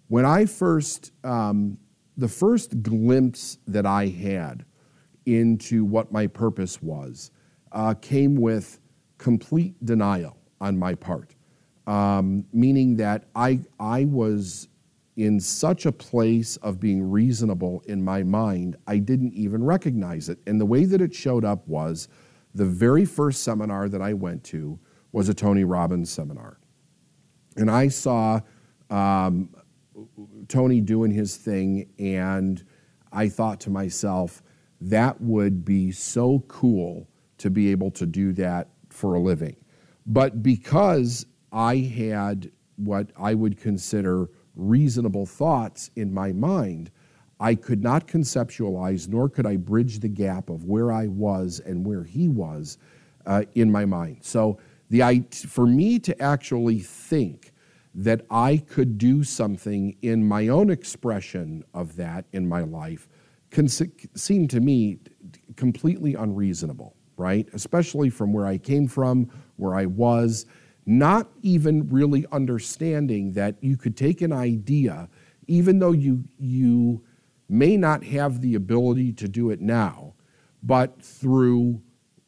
When 0.07 0.25
I 0.25 0.45
first, 0.45 1.11
um, 1.23 1.77
the 2.21 2.27
first 2.27 2.83
glimpse 2.83 3.57
that 3.65 3.87
I 3.87 4.05
had 4.05 4.63
into 5.25 5.83
what 5.83 6.11
my 6.11 6.27
purpose 6.27 6.79
was 6.79 7.31
uh, 7.71 7.95
came 7.95 8.35
with 8.35 8.79
complete 9.17 9.73
denial 9.83 10.37
on 10.61 10.77
my 10.77 10.93
part, 10.93 11.33
um, 11.87 12.45
meaning 12.53 12.95
that 12.97 13.23
I, 13.35 13.61
I 13.79 14.05
was 14.05 14.67
in 15.17 15.39
such 15.39 15.87
a 15.87 15.91
place 15.91 16.57
of 16.57 16.79
being 16.79 17.09
reasonable 17.09 17.81
in 17.87 18.03
my 18.03 18.21
mind, 18.21 18.75
I 18.85 18.99
didn't 18.99 19.33
even 19.33 19.63
recognize 19.63 20.29
it. 20.29 20.37
And 20.45 20.61
the 20.61 20.65
way 20.65 20.85
that 20.85 21.01
it 21.01 21.15
showed 21.15 21.43
up 21.43 21.67
was 21.67 22.07
the 22.53 22.65
very 22.65 23.03
first 23.03 23.43
seminar 23.43 23.89
that 23.89 24.01
I 24.01 24.13
went 24.13 24.43
to 24.45 24.79
was 25.11 25.27
a 25.27 25.33
Tony 25.33 25.63
Robbins 25.63 26.11
seminar. 26.11 26.59
And 27.57 27.69
I 27.69 27.87
saw 27.87 28.41
um, 28.91 29.49
Tony 30.47 30.81
doing 30.81 31.11
his 31.11 31.37
thing, 31.37 31.89
and 31.99 32.63
I 33.11 33.29
thought 33.29 33.59
to 33.61 33.69
myself, 33.69 34.41
that 34.81 35.19
would 35.21 35.63
be 35.63 35.91
so 35.91 36.43
cool 36.47 37.07
to 37.37 37.49
be 37.49 37.71
able 37.71 37.91
to 37.91 38.05
do 38.05 38.33
that 38.33 38.69
for 38.89 39.15
a 39.15 39.19
living. 39.19 39.55
But 40.05 40.41
because 40.41 41.25
I 41.51 41.77
had 41.77 42.51
what 42.77 43.11
I 43.17 43.33
would 43.33 43.59
consider 43.59 44.29
reasonable 44.55 45.25
thoughts 45.25 45.91
in 45.95 46.13
my 46.13 46.31
mind, 46.31 46.91
I 47.39 47.55
could 47.55 47.81
not 47.81 48.07
conceptualize 48.07 49.07
nor 49.07 49.29
could 49.29 49.45
I 49.45 49.55
bridge 49.55 49.99
the 49.99 50.07
gap 50.07 50.49
of 50.49 50.65
where 50.65 50.91
I 50.91 51.07
was 51.07 51.59
and 51.65 51.85
where 51.85 52.03
he 52.03 52.27
was 52.27 52.77
uh, 53.25 53.43
in 53.55 53.71
my 53.71 53.85
mind. 53.85 54.19
So, 54.21 54.59
the, 54.89 55.23
for 55.31 55.65
me 55.65 55.99
to 55.99 56.21
actually 56.21 56.79
think 56.79 57.50
that 57.93 58.25
I 58.29 58.57
could 58.57 58.97
do 58.97 59.23
something 59.23 59.97
in 60.01 60.27
my 60.27 60.47
own 60.47 60.69
expression 60.69 61.63
of 61.73 61.95
that 61.97 62.25
in 62.31 62.47
my 62.47 62.61
life 62.61 63.07
seemed 64.15 64.49
to 64.49 64.61
me 64.61 64.97
completely 65.57 66.15
unreasonable, 66.15 66.95
right? 67.17 67.47
Especially 67.53 68.09
from 68.09 68.31
where 68.31 68.45
I 68.45 68.57
came 68.57 68.87
from, 68.87 69.29
where 69.57 69.75
I 69.75 69.85
was, 69.85 70.45
not 70.85 71.29
even 71.41 71.87
really 71.89 72.25
understanding 72.31 73.33
that 73.33 73.55
you 73.61 73.77
could 73.77 73.97
take 73.97 74.21
an 74.21 74.31
idea, 74.31 75.09
even 75.47 75.79
though 75.79 75.91
you, 75.91 76.23
you 76.39 77.03
may 77.49 77.75
not 77.75 78.03
have 78.03 78.41
the 78.41 78.55
ability 78.55 79.11
to 79.13 79.27
do 79.27 79.49
it 79.49 79.61
now, 79.61 80.13
but 80.63 81.01
through, 81.01 81.81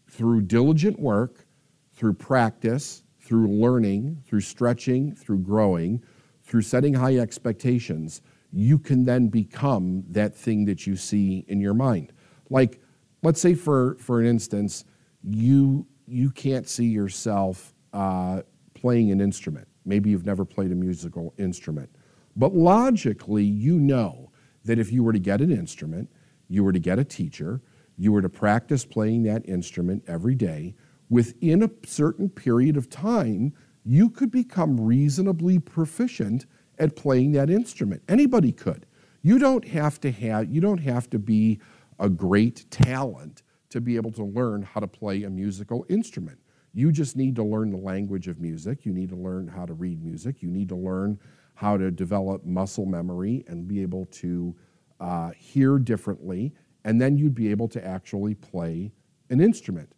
through 0.10 0.42
diligent 0.42 1.00
work, 1.00 1.48
through 1.94 2.14
practice, 2.14 3.04
through 3.24 3.48
learning, 3.48 4.22
through 4.26 4.42
stretching, 4.42 5.16
through 5.16 5.40
growing, 5.40 6.04
through 6.44 6.62
setting 6.62 6.94
high 6.94 7.18
expectations, 7.18 8.22
you 8.52 8.78
can 8.78 9.06
then 9.06 9.30
become 9.30 10.04
that 10.10 10.36
thing 10.36 10.66
that 10.66 10.86
you 10.86 10.96
see 10.98 11.46
in 11.48 11.62
your 11.62 11.74
mind. 11.74 12.12
Like, 12.50 12.82
let's 13.22 13.40
say 13.40 13.56
for, 13.56 13.96
for 13.96 14.20
an 14.20 14.28
instance, 14.28 14.84
you, 15.24 15.88
you 16.06 16.32
can't 16.32 16.68
see 16.68 16.86
yourself 16.86 17.74
uh, 17.94 18.42
playing 18.74 19.12
an 19.12 19.22
instrument. 19.22 19.68
Maybe 19.86 20.10
you've 20.10 20.26
never 20.26 20.44
played 20.44 20.72
a 20.72 20.76
musical 20.76 21.34
instrument. 21.38 21.90
But 22.36 22.54
logically, 22.54 23.46
you 23.46 23.80
know 23.80 24.32
that 24.66 24.80
if 24.80 24.92
you 24.92 25.02
were 25.04 25.14
to 25.14 25.20
get 25.20 25.40
an 25.40 25.52
instrument, 25.52 26.10
you 26.50 26.64
were 26.64 26.74
to 26.74 26.80
get 26.80 27.00
a 27.00 27.04
teacher, 27.06 27.62
you 27.98 28.12
were 28.12 28.22
to 28.22 28.30
practice 28.30 28.86
playing 28.86 29.24
that 29.24 29.48
instrument 29.48 30.04
every 30.08 30.36
day, 30.36 30.76
within 31.14 31.62
a 31.62 31.70
certain 31.86 32.28
period 32.28 32.76
of 32.76 32.90
time, 32.90 33.54
you 33.86 34.10
could 34.10 34.32
become 34.32 34.82
reasonably 34.82 35.60
proficient 35.60 36.48
at 36.80 36.96
playing 36.96 37.34
that 37.34 37.52
instrument. 37.52 38.02
Anybody 38.10 38.52
could. 38.52 38.88
You 39.22 39.38
don't 39.38 39.66
have 39.68 40.02
to 40.02 40.12
have 40.12 40.52
you 40.52 40.60
don't 40.60 40.80
have 40.80 41.08
to 41.12 41.20
be 41.20 41.60
a 42.00 42.10
great 42.10 42.66
talent 42.72 43.44
to 43.70 43.80
be 43.80 43.96
able 43.96 44.12
to 44.14 44.24
learn 44.24 44.64
how 44.64 44.80
to 44.80 44.88
play 44.88 45.22
a 45.24 45.30
musical 45.30 45.86
instrument. 45.88 46.40
You 46.74 46.92
just 46.92 47.16
need 47.16 47.36
to 47.36 47.44
learn 47.44 47.70
the 47.70 47.78
language 47.78 48.28
of 48.28 48.42
music. 48.42 48.84
You 48.84 48.92
need 48.92 49.10
to 49.10 49.16
learn 49.16 49.48
how 49.48 49.68
to 49.68 49.74
read 49.74 50.04
music. 50.04 50.42
You 50.42 50.50
need 50.50 50.70
to 50.70 50.76
learn 50.76 51.20
how 51.54 51.78
to 51.78 51.92
develop 51.92 52.44
muscle 52.44 52.88
memory 52.88 53.46
and 53.48 53.68
be 53.68 53.84
able 53.84 54.06
to 54.06 54.56
uh, 55.00 55.30
hear 55.38 55.78
differently. 55.78 56.54
And 56.84 57.00
then 57.00 57.18
you'd 57.20 57.36
be 57.36 57.52
able 57.52 57.68
to 57.70 57.86
actually 57.86 58.34
play 58.34 58.92
an 59.30 59.40
instrument. 59.40 59.94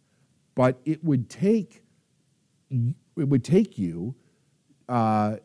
But 0.56 0.80
it 0.84 1.04
would 1.04 1.30
take 1.30 1.84
it 2.70 3.28
would 3.28 3.44
take 3.44 3.78
you 3.78 4.16
uh, 4.88 5.36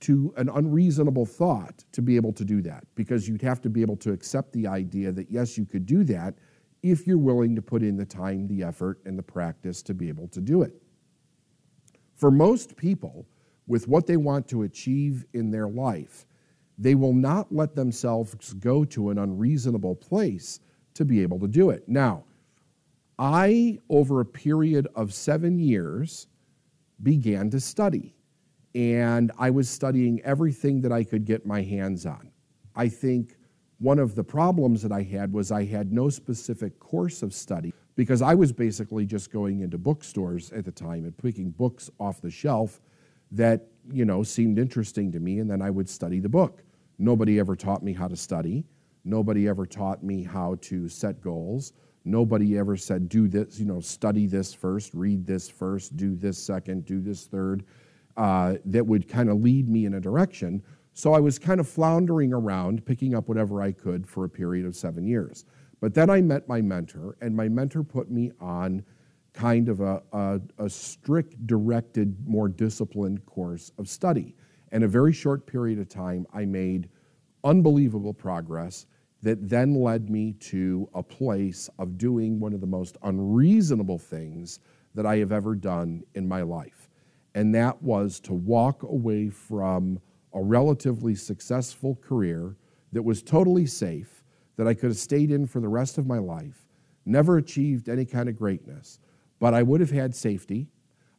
to 0.00 0.32
an 0.36 0.48
unreasonable 0.48 1.26
thought 1.26 1.84
to 1.90 2.02
be 2.02 2.14
able 2.14 2.32
to 2.32 2.44
do 2.44 2.62
that 2.62 2.84
because 2.94 3.28
you'd 3.28 3.42
have 3.42 3.60
to 3.62 3.68
be 3.68 3.82
able 3.82 3.96
to 3.96 4.12
accept 4.12 4.52
the 4.52 4.66
idea 4.66 5.10
that 5.10 5.28
yes, 5.30 5.58
you 5.58 5.64
could 5.64 5.86
do 5.86 6.04
that 6.04 6.34
if 6.82 7.06
you're 7.06 7.18
willing 7.18 7.56
to 7.56 7.62
put 7.62 7.82
in 7.82 7.96
the 7.96 8.04
time, 8.04 8.46
the 8.46 8.62
effort, 8.62 9.00
and 9.04 9.18
the 9.18 9.22
practice 9.22 9.82
to 9.82 9.94
be 9.94 10.08
able 10.08 10.28
to 10.28 10.40
do 10.40 10.62
it. 10.62 10.72
For 12.14 12.30
most 12.30 12.76
people, 12.76 13.26
with 13.66 13.88
what 13.88 14.06
they 14.06 14.16
want 14.16 14.46
to 14.48 14.62
achieve 14.62 15.24
in 15.32 15.50
their 15.50 15.68
life, 15.68 16.26
they 16.78 16.94
will 16.94 17.14
not 17.14 17.52
let 17.52 17.74
themselves 17.74 18.52
go 18.54 18.84
to 18.84 19.10
an 19.10 19.18
unreasonable 19.18 19.96
place 19.96 20.60
to 20.94 21.04
be 21.04 21.22
able 21.22 21.40
to 21.40 21.48
do 21.48 21.70
it. 21.70 21.88
Now, 21.88 22.24
I, 23.18 23.78
over 23.88 24.20
a 24.20 24.26
period 24.26 24.88
of 24.94 25.14
seven 25.14 25.58
years, 25.58 26.26
began 27.02 27.50
to 27.50 27.60
study. 27.60 28.14
And 28.74 29.32
I 29.38 29.50
was 29.50 29.70
studying 29.70 30.20
everything 30.22 30.82
that 30.82 30.92
I 30.92 31.02
could 31.02 31.24
get 31.24 31.46
my 31.46 31.62
hands 31.62 32.04
on. 32.04 32.30
I 32.74 32.88
think 32.88 33.36
one 33.78 33.98
of 33.98 34.14
the 34.14 34.24
problems 34.24 34.82
that 34.82 34.92
I 34.92 35.02
had 35.02 35.32
was 35.32 35.50
I 35.50 35.64
had 35.64 35.92
no 35.92 36.08
specific 36.10 36.78
course 36.78 37.22
of 37.22 37.32
study, 37.32 37.72
because 37.94 38.20
I 38.20 38.34
was 38.34 38.52
basically 38.52 39.06
just 39.06 39.32
going 39.32 39.60
into 39.60 39.78
bookstores 39.78 40.52
at 40.52 40.64
the 40.66 40.72
time 40.72 41.04
and 41.04 41.16
picking 41.16 41.50
books 41.50 41.90
off 41.98 42.20
the 42.20 42.30
shelf 42.30 42.80
that, 43.32 43.66
you 43.90 44.04
know, 44.04 44.22
seemed 44.22 44.58
interesting 44.58 45.10
to 45.12 45.20
me, 45.20 45.38
and 45.38 45.50
then 45.50 45.62
I 45.62 45.70
would 45.70 45.88
study 45.88 46.20
the 46.20 46.28
book. 46.28 46.62
Nobody 46.98 47.38
ever 47.38 47.56
taught 47.56 47.82
me 47.82 47.92
how 47.92 48.08
to 48.08 48.16
study. 48.16 48.64
Nobody 49.04 49.48
ever 49.48 49.64
taught 49.66 50.02
me 50.02 50.22
how 50.22 50.56
to 50.62 50.88
set 50.88 51.20
goals. 51.20 51.72
Nobody 52.06 52.56
ever 52.56 52.76
said, 52.76 53.08
do 53.08 53.26
this, 53.26 53.58
you 53.58 53.66
know, 53.66 53.80
study 53.80 54.26
this 54.26 54.54
first, 54.54 54.94
read 54.94 55.26
this 55.26 55.48
first, 55.48 55.96
do 55.96 56.14
this 56.14 56.38
second, 56.38 56.86
do 56.86 57.00
this 57.00 57.26
third, 57.26 57.64
uh, 58.16 58.54
that 58.64 58.86
would 58.86 59.08
kind 59.08 59.28
of 59.28 59.42
lead 59.42 59.68
me 59.68 59.86
in 59.86 59.94
a 59.94 60.00
direction. 60.00 60.62
So 60.94 61.14
I 61.14 61.18
was 61.18 61.36
kind 61.36 61.58
of 61.58 61.68
floundering 61.68 62.32
around, 62.32 62.86
picking 62.86 63.16
up 63.16 63.28
whatever 63.28 63.60
I 63.60 63.72
could 63.72 64.06
for 64.06 64.24
a 64.24 64.28
period 64.28 64.66
of 64.66 64.76
seven 64.76 65.04
years. 65.04 65.46
But 65.80 65.94
then 65.94 66.08
I 66.08 66.20
met 66.20 66.48
my 66.48 66.62
mentor, 66.62 67.16
and 67.20 67.34
my 67.34 67.48
mentor 67.48 67.82
put 67.82 68.08
me 68.08 68.30
on 68.40 68.84
kind 69.32 69.68
of 69.68 69.80
a, 69.80 70.00
a, 70.12 70.40
a 70.58 70.70
strict, 70.70 71.44
directed, 71.44 72.16
more 72.26 72.48
disciplined 72.48 73.26
course 73.26 73.72
of 73.78 73.88
study. 73.88 74.36
And 74.70 74.84
a 74.84 74.88
very 74.88 75.12
short 75.12 75.44
period 75.44 75.80
of 75.80 75.88
time, 75.88 76.24
I 76.32 76.44
made 76.44 76.88
unbelievable 77.42 78.14
progress 78.14 78.86
that 79.26 79.48
then 79.48 79.74
led 79.74 80.08
me 80.08 80.34
to 80.34 80.88
a 80.94 81.02
place 81.02 81.68
of 81.80 81.98
doing 81.98 82.38
one 82.38 82.52
of 82.52 82.60
the 82.60 82.66
most 82.66 82.96
unreasonable 83.02 83.98
things 83.98 84.60
that 84.94 85.04
I 85.04 85.16
have 85.16 85.32
ever 85.32 85.56
done 85.56 86.04
in 86.14 86.28
my 86.28 86.42
life. 86.42 86.88
And 87.34 87.52
that 87.52 87.82
was 87.82 88.20
to 88.20 88.32
walk 88.32 88.84
away 88.84 89.30
from 89.30 89.98
a 90.32 90.40
relatively 90.40 91.16
successful 91.16 91.96
career 91.96 92.54
that 92.92 93.02
was 93.02 93.20
totally 93.20 93.66
safe, 93.66 94.22
that 94.54 94.68
I 94.68 94.74
could 94.74 94.90
have 94.90 94.96
stayed 94.96 95.32
in 95.32 95.44
for 95.48 95.58
the 95.58 95.66
rest 95.66 95.98
of 95.98 96.06
my 96.06 96.18
life, 96.18 96.68
never 97.04 97.36
achieved 97.36 97.88
any 97.88 98.04
kind 98.04 98.28
of 98.28 98.36
greatness, 98.36 99.00
but 99.40 99.54
I 99.54 99.64
would 99.64 99.80
have 99.80 99.90
had 99.90 100.14
safety, 100.14 100.68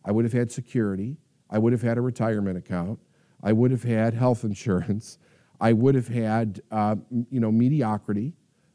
I 0.06 0.14
would 0.14 0.24
have 0.24 0.32
had 0.32 0.50
security, 0.50 1.18
I 1.50 1.60
would 1.60 1.74
have 1.74 1.82
had 1.82 1.98
a 1.98 2.02
retirement 2.02 2.58
account, 2.58 3.02
I 3.44 3.52
would 3.52 3.72
have 3.72 3.84
had 3.84 4.14
health 4.14 4.46
insurance, 4.46 5.18
I 5.60 5.74
would 5.74 5.96
have 5.96 6.08
had, 6.08 6.62
uh, 6.72 6.96
you 7.32 7.40
know, 7.40 7.52
mediocrity. 7.52 8.34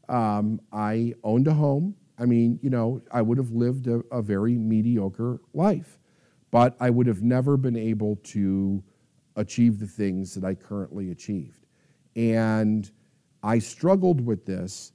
Um, 0.09 0.61
I 0.73 1.15
owned 1.23 1.49
a 1.49 1.55
home. 1.55 1.95
I 2.19 2.27
mean, 2.27 2.59
you 2.63 2.71
know, 2.71 3.01
I 3.13 3.23
would 3.23 3.39
have 3.39 3.53
lived 3.53 3.87
a, 3.87 4.03
a 4.11 4.23
very 4.23 4.57
mediocre 4.57 5.41
life, 5.55 5.99
but 6.51 6.77
I 6.81 6.91
would 6.91 7.07
have 7.07 7.23
never 7.23 7.57
been 7.57 7.77
able 7.77 8.17
to 8.17 8.83
achieve 9.37 9.79
the 9.79 9.87
things 9.87 10.35
that 10.35 10.45
I 10.45 10.55
currently 10.55 11.11
achieved. 11.11 11.67
And 12.17 12.91
I 13.43 13.59
struggled 13.59 14.21
with 14.21 14.45
this 14.45 14.93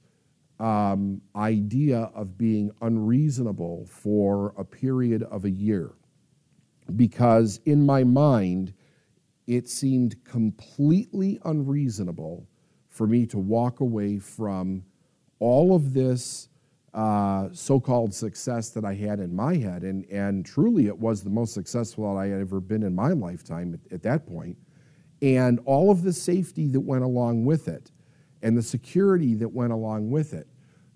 um, 0.60 1.20
idea 1.36 2.10
of 2.14 2.38
being 2.38 2.70
unreasonable 2.80 3.86
for 3.86 4.54
a 4.56 4.64
period 4.64 5.22
of 5.24 5.44
a 5.44 5.50
year 5.50 5.92
because 6.96 7.60
in 7.64 7.84
my 7.84 8.04
mind, 8.04 8.72
it 9.48 9.66
seemed 9.66 10.22
completely 10.24 11.40
unreasonable 11.46 12.46
for 12.86 13.06
me 13.06 13.24
to 13.24 13.38
walk 13.38 13.80
away 13.80 14.18
from 14.18 14.84
all 15.38 15.74
of 15.74 15.94
this 15.94 16.50
uh, 16.92 17.48
so 17.52 17.80
called 17.80 18.12
success 18.12 18.68
that 18.70 18.84
I 18.84 18.94
had 18.94 19.20
in 19.20 19.34
my 19.34 19.56
head. 19.56 19.84
And, 19.84 20.04
and 20.10 20.44
truly, 20.44 20.86
it 20.86 20.98
was 20.98 21.22
the 21.22 21.30
most 21.30 21.54
successful 21.54 22.14
that 22.14 22.20
I 22.20 22.26
had 22.26 22.40
ever 22.40 22.60
been 22.60 22.82
in 22.82 22.94
my 22.94 23.12
lifetime 23.12 23.72
at, 23.72 23.92
at 23.92 24.02
that 24.02 24.26
point. 24.26 24.58
And 25.22 25.60
all 25.64 25.90
of 25.90 26.02
the 26.02 26.12
safety 26.12 26.68
that 26.68 26.80
went 26.80 27.02
along 27.02 27.46
with 27.46 27.68
it 27.68 27.90
and 28.42 28.56
the 28.56 28.62
security 28.62 29.34
that 29.34 29.48
went 29.48 29.72
along 29.72 30.10
with 30.10 30.34
it 30.34 30.46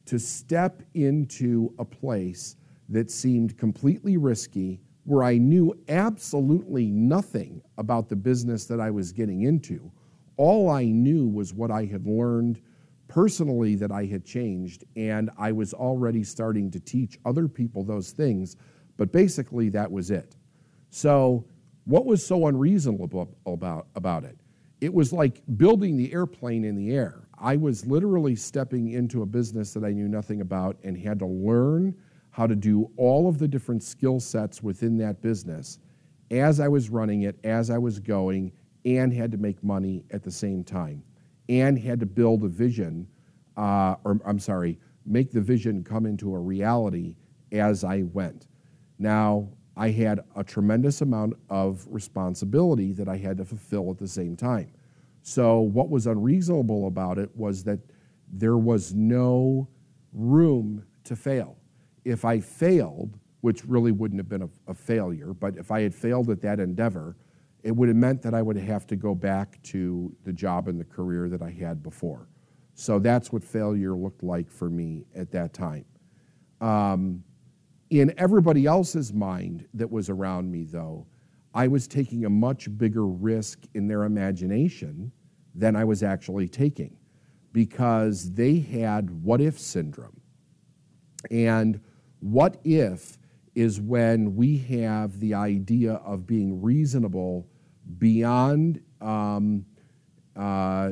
to 0.07 0.19
step 0.19 0.83
into 0.93 1.73
a 1.79 1.85
place 1.85 2.57
that 2.91 3.11
seemed 3.11 3.57
completely 3.57 4.19
risky, 4.19 4.81
where 5.05 5.25
I 5.25 5.37
knew 5.39 5.75
absolutely 5.89 6.91
nothing 6.91 7.63
about 7.79 8.09
the 8.09 8.17
business 8.17 8.67
that 8.67 8.81
I 8.81 8.91
was 8.91 9.13
getting 9.13 9.43
into. 9.43 9.91
All 10.37 10.71
I 10.71 10.85
knew 10.85 11.29
was 11.29 11.53
what 11.53 11.71
I 11.71 11.85
had 11.85 12.07
learned 12.07 12.61
personally 13.09 13.75
that 13.75 13.93
I 13.93 14.07
had 14.07 14.25
changed, 14.25 14.85
and 14.97 15.31
I 15.37 15.53
was 15.53 15.75
already 15.75 16.25
starting 16.25 16.71
to 16.71 16.81
teach 16.81 17.19
other 17.27 17.47
people 17.47 17.85
those 17.85 18.13
things, 18.13 18.57
but 18.97 19.13
basically 19.13 19.69
that 19.71 19.91
was 19.91 20.11
it. 20.11 20.37
So, 20.91 21.45
what 21.85 22.07
was 22.07 22.25
so 22.25 22.47
unreasonable 22.47 23.29
about, 23.45 23.89
about 23.97 24.25
it? 24.25 24.39
It 24.81 24.95
was 24.95 25.13
like 25.13 25.43
building 25.57 25.97
the 25.97 26.13
airplane 26.13 26.65
in 26.65 26.77
the 26.77 26.93
air. 26.93 27.27
I 27.39 27.57
was 27.57 27.85
literally 27.85 28.37
stepping 28.37 28.93
into 28.93 29.23
a 29.23 29.27
business 29.27 29.75
that 29.75 29.85
I 29.85 29.91
knew 29.91 30.07
nothing 30.07 30.41
about 30.41 30.79
and 30.85 30.97
had 30.97 31.19
to 31.19 31.27
learn 31.27 31.97
how 32.33 32.47
to 32.47 32.57
do 32.57 32.91
all 32.97 33.29
of 33.29 33.39
the 33.39 33.47
different 33.47 33.83
skill 33.83 34.19
sets 34.19 34.63
within 34.63 34.99
that 34.99 35.23
business 35.23 35.79
as 36.31 36.61
I 36.61 36.69
was 36.69 36.89
running 36.89 37.23
it, 37.23 37.39
as 37.45 37.71
I 37.71 37.79
was 37.79 38.01
going, 38.01 38.53
and 38.85 39.13
had 39.13 39.31
to 39.33 39.39
make 39.39 39.63
money 39.63 40.05
at 40.11 40.23
the 40.23 40.31
same 40.31 40.65
time, 40.65 41.05
and 41.49 41.79
had 41.79 42.01
to 42.01 42.07
build 42.07 42.43
a 42.43 42.49
vision, 42.49 43.07
uh, 43.57 43.97
or 44.05 44.19
I'm 44.25 44.39
sorry, 44.39 44.79
make 45.05 45.31
the 45.31 45.41
vision 45.41 45.85
come 45.85 46.07
into 46.07 46.35
a 46.35 46.39
reality 46.39 47.17
as 47.53 47.85
I 47.85 48.03
went. 48.03 48.47
Now, 48.99 49.49
I 49.77 49.91
had 49.91 50.21
a 50.35 50.43
tremendous 50.43 51.03
amount 51.03 51.35
of 51.51 51.87
responsibility 51.91 52.93
that 52.93 53.09
I 53.09 53.17
had 53.17 53.37
to 53.39 53.45
fulfill 53.45 53.91
at 53.91 53.99
the 53.99 54.09
same 54.09 54.37
time. 54.37 54.73
So, 55.23 55.61
what 55.61 55.91
was 55.91 56.07
unreasonable 56.07 56.87
about 56.87 57.19
it 57.19 57.35
was 57.37 57.63
that 57.65 57.81
there 58.33 58.57
was 58.57 58.95
no 58.95 59.69
room 60.13 60.85
to 61.05 61.15
fail. 61.15 61.57
If 62.05 62.25
I 62.25 62.41
failed, 62.41 63.19
which 63.43 63.65
really 63.65 63.93
wouldn't 63.93 64.19
have 64.19 64.29
been 64.29 64.43
a, 64.43 64.49
a, 64.69 64.75
failure, 64.75 65.33
but 65.33 65.57
if 65.57 65.71
I 65.71 65.83
had 65.83 65.95
failed 65.95 66.31
at 66.31 66.41
that 66.43 66.61
endeavor, 66.61 67.17
it 67.63 67.75
would 67.75 67.89
have 67.89 67.97
meant 67.97 68.23
that 68.23 68.35
I 68.35 68.43
would 68.43 68.57
have 68.57 68.87
to 68.89 68.97
go 68.97 69.15
back 69.15 69.63
to 69.65 70.15
the 70.25 70.33
job 70.33 70.69
and 70.69 70.81
the 70.81 70.85
career 70.85 71.29
that 71.29 71.43
I 71.43 71.51
had 71.51 71.83
before. 71.83 72.29
So 72.75 72.99
that's 72.99 73.33
what 73.33 73.45
failure 73.45 73.95
looked 73.95 74.23
like 74.23 74.51
for 74.51 74.71
me 74.71 75.05
at 75.15 75.31
that 75.33 75.53
time. 75.53 75.85
Um, 76.61 77.23
in 77.91 78.15
everybody 78.17 78.67
else's 78.67 79.13
mind 79.13 79.67
that 79.75 79.91
was 79.91 80.09
around 80.09 80.51
me, 80.51 80.65
though, 80.65 81.07
I 81.55 81.69
was 81.69 81.87
taking 81.87 82.25
a 82.25 82.31
much 82.31 82.77
bigger 82.79 83.07
risk 83.07 83.59
in 83.75 83.87
their 83.87 84.05
imagination 84.05 85.13
than 85.55 85.77
I 85.77 85.85
was 85.85 86.03
actually 86.03 86.49
taking 86.49 86.97
because 87.53 88.33
they 88.33 88.59
had 88.59 89.11
what 89.23 89.41
if 89.41 89.59
syndrome. 89.59 90.19
And 91.31 91.81
what 92.23 92.59
if 92.65 93.19
is 93.55 93.81
when 93.81 94.35
we 94.35 94.57
have 94.57 95.21
the 95.21 95.35
idea 95.35 95.95
of 95.95 96.27
being 96.27 96.63
reasonable 96.63 97.47
beyond 97.99 98.81
um, 99.03 99.67
uh, 100.35 100.91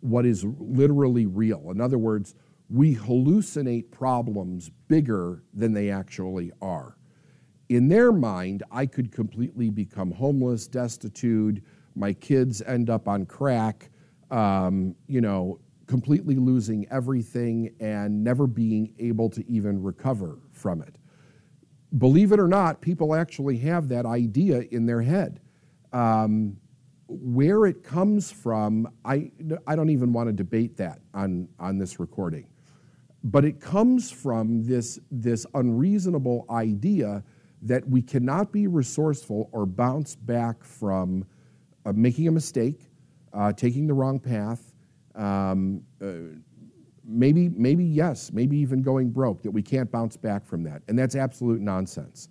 what 0.00 0.24
is 0.24 0.44
literally 0.58 1.26
real. 1.26 1.70
In 1.70 1.80
other 1.80 1.98
words, 1.98 2.34
we 2.70 2.94
hallucinate 2.94 3.90
problems 3.90 4.70
bigger 4.88 5.42
than 5.52 5.74
they 5.74 5.90
actually 5.90 6.50
are 6.62 6.96
in 7.68 7.88
their 7.88 8.12
mind, 8.12 8.62
I 8.70 8.86
could 8.86 9.10
completely 9.10 9.70
become 9.70 10.10
homeless, 10.10 10.66
destitute, 10.66 11.62
my 11.94 12.12
kids 12.12 12.60
end 12.62 12.90
up 12.90 13.08
on 13.08 13.26
crack, 13.26 13.90
um, 14.30 14.94
you 15.06 15.20
know, 15.20 15.60
completely 15.86 16.36
losing 16.36 16.86
everything 16.90 17.74
and 17.80 18.22
never 18.22 18.46
being 18.46 18.92
able 18.98 19.30
to 19.30 19.48
even 19.50 19.82
recover 19.82 20.38
from 20.64 20.80
it. 20.80 20.96
Believe 21.98 22.32
it 22.32 22.40
or 22.40 22.48
not, 22.48 22.80
people 22.80 23.14
actually 23.14 23.58
have 23.58 23.88
that 23.88 24.06
idea 24.06 24.62
in 24.70 24.86
their 24.86 25.02
head. 25.02 25.40
Um, 25.92 26.56
where 27.06 27.66
it 27.66 27.84
comes 27.84 28.32
from, 28.32 28.88
I, 29.04 29.30
I 29.66 29.76
don't 29.76 29.90
even 29.90 30.10
want 30.14 30.28
to 30.28 30.32
debate 30.32 30.78
that 30.78 31.00
on, 31.12 31.48
on 31.60 31.76
this 31.76 32.00
recording. 32.00 32.46
But 33.22 33.44
it 33.44 33.60
comes 33.60 34.10
from 34.10 34.64
this, 34.66 34.98
this 35.10 35.44
unreasonable 35.52 36.46
idea 36.48 37.22
that 37.60 37.86
we 37.86 38.00
cannot 38.00 38.52
be 38.52 38.66
resourceful 38.66 39.50
or 39.52 39.66
bounce 39.66 40.16
back 40.16 40.64
from 40.64 41.26
uh, 41.84 41.92
making 41.92 42.26
a 42.26 42.32
mistake, 42.32 42.80
uh, 43.34 43.52
taking 43.52 43.86
the 43.86 43.94
wrong 43.94 44.18
path, 44.18 44.72
um, 45.14 45.82
uh, 46.00 46.38
maybe, 47.06 47.48
maybe 47.50 47.84
yes, 47.84 48.32
maybe 48.32 48.56
even 48.56 48.82
going 48.82 49.10
broke, 49.10 49.42
that 49.42 49.50
we 49.50 49.62
can't 49.62 49.90
bounce 49.90 50.16
back 50.16 50.44
from 50.44 50.62
that. 50.64 50.82
And 50.88 50.98
that's 50.98 51.14
absolute 51.14 51.60
nonsense. 51.60 52.28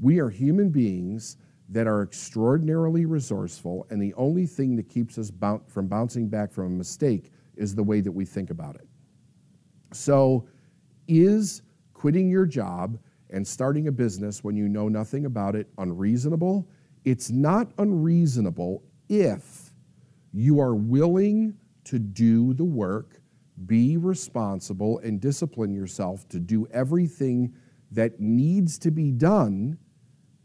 We 0.00 0.18
are 0.18 0.28
human 0.28 0.70
beings 0.70 1.36
that 1.68 1.86
are 1.86 2.02
extraordinarily 2.02 3.06
resourceful, 3.06 3.86
and 3.90 4.00
the 4.00 4.12
only 4.14 4.46
thing 4.46 4.76
that 4.76 4.88
keeps 4.88 5.18
us 5.18 5.32
from 5.66 5.86
bouncing 5.86 6.28
back 6.28 6.52
from 6.52 6.66
a 6.66 6.70
mistake 6.70 7.32
is 7.56 7.74
the 7.74 7.82
way 7.82 8.00
that 8.00 8.12
we 8.12 8.24
think 8.24 8.50
about 8.50 8.74
it. 8.74 8.86
So, 9.92 10.46
is 11.08 11.62
quitting 11.92 12.28
your 12.28 12.46
job 12.46 12.98
and 13.30 13.46
starting 13.46 13.88
a 13.88 13.92
business 13.92 14.44
when 14.44 14.56
you 14.56 14.68
know 14.68 14.88
nothing 14.88 15.26
about 15.26 15.54
it 15.54 15.68
unreasonable? 15.78 16.68
It's 17.04 17.30
not 17.30 17.70
unreasonable 17.78 18.82
if 19.08 19.72
you 20.32 20.60
are 20.60 20.74
willing 20.74 21.56
to 21.84 21.98
do 21.98 22.54
the 22.54 22.64
work 22.64 23.20
be 23.66 23.96
responsible 23.96 24.98
and 25.00 25.20
discipline 25.20 25.72
yourself 25.72 26.28
to 26.28 26.40
do 26.40 26.66
everything 26.72 27.54
that 27.92 28.18
needs 28.20 28.78
to 28.78 28.90
be 28.90 29.12
done 29.12 29.78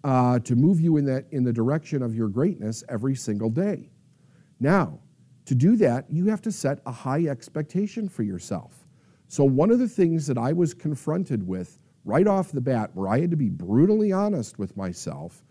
uh, 0.04 0.39
to 0.39 0.56
move 0.56 0.80
you 0.80 0.98
in 0.98 1.06
that 1.06 1.26
in 1.32 1.43
the 1.43 1.52
direction 1.52 2.02
of 2.02 2.15
your 2.15 2.30
greatness 2.30 2.84
every 2.88 3.15
single 3.15 3.50
day. 3.50 3.89
Now, 4.60 5.00
to 5.45 5.56
do 5.56 5.76
that, 5.78 6.06
you 6.10 6.28
have 6.28 6.41
to 6.43 6.52
set 6.52 6.80
a 6.86 6.91
high 6.91 7.26
expectation 7.26 8.08
for 8.08 8.24
yourself. 8.24 8.86
So 9.28 9.43
one 9.43 9.72
of 9.72 9.80
the 9.80 9.88
things 9.88 10.28
that 10.28 10.38
I 10.38 10.54
was 10.54 10.74
confronted 10.74 11.45
with 11.45 11.80
right 12.06 12.28
off 12.28 12.52
the 12.52 12.62
bat, 12.62 12.91
where 12.93 13.10
I 13.10 13.19
had 13.19 13.32
to 13.32 13.38
be 13.38 13.50
brutally 13.50 14.12
honest 14.12 14.58
with 14.58 14.78
myself, 14.78 15.43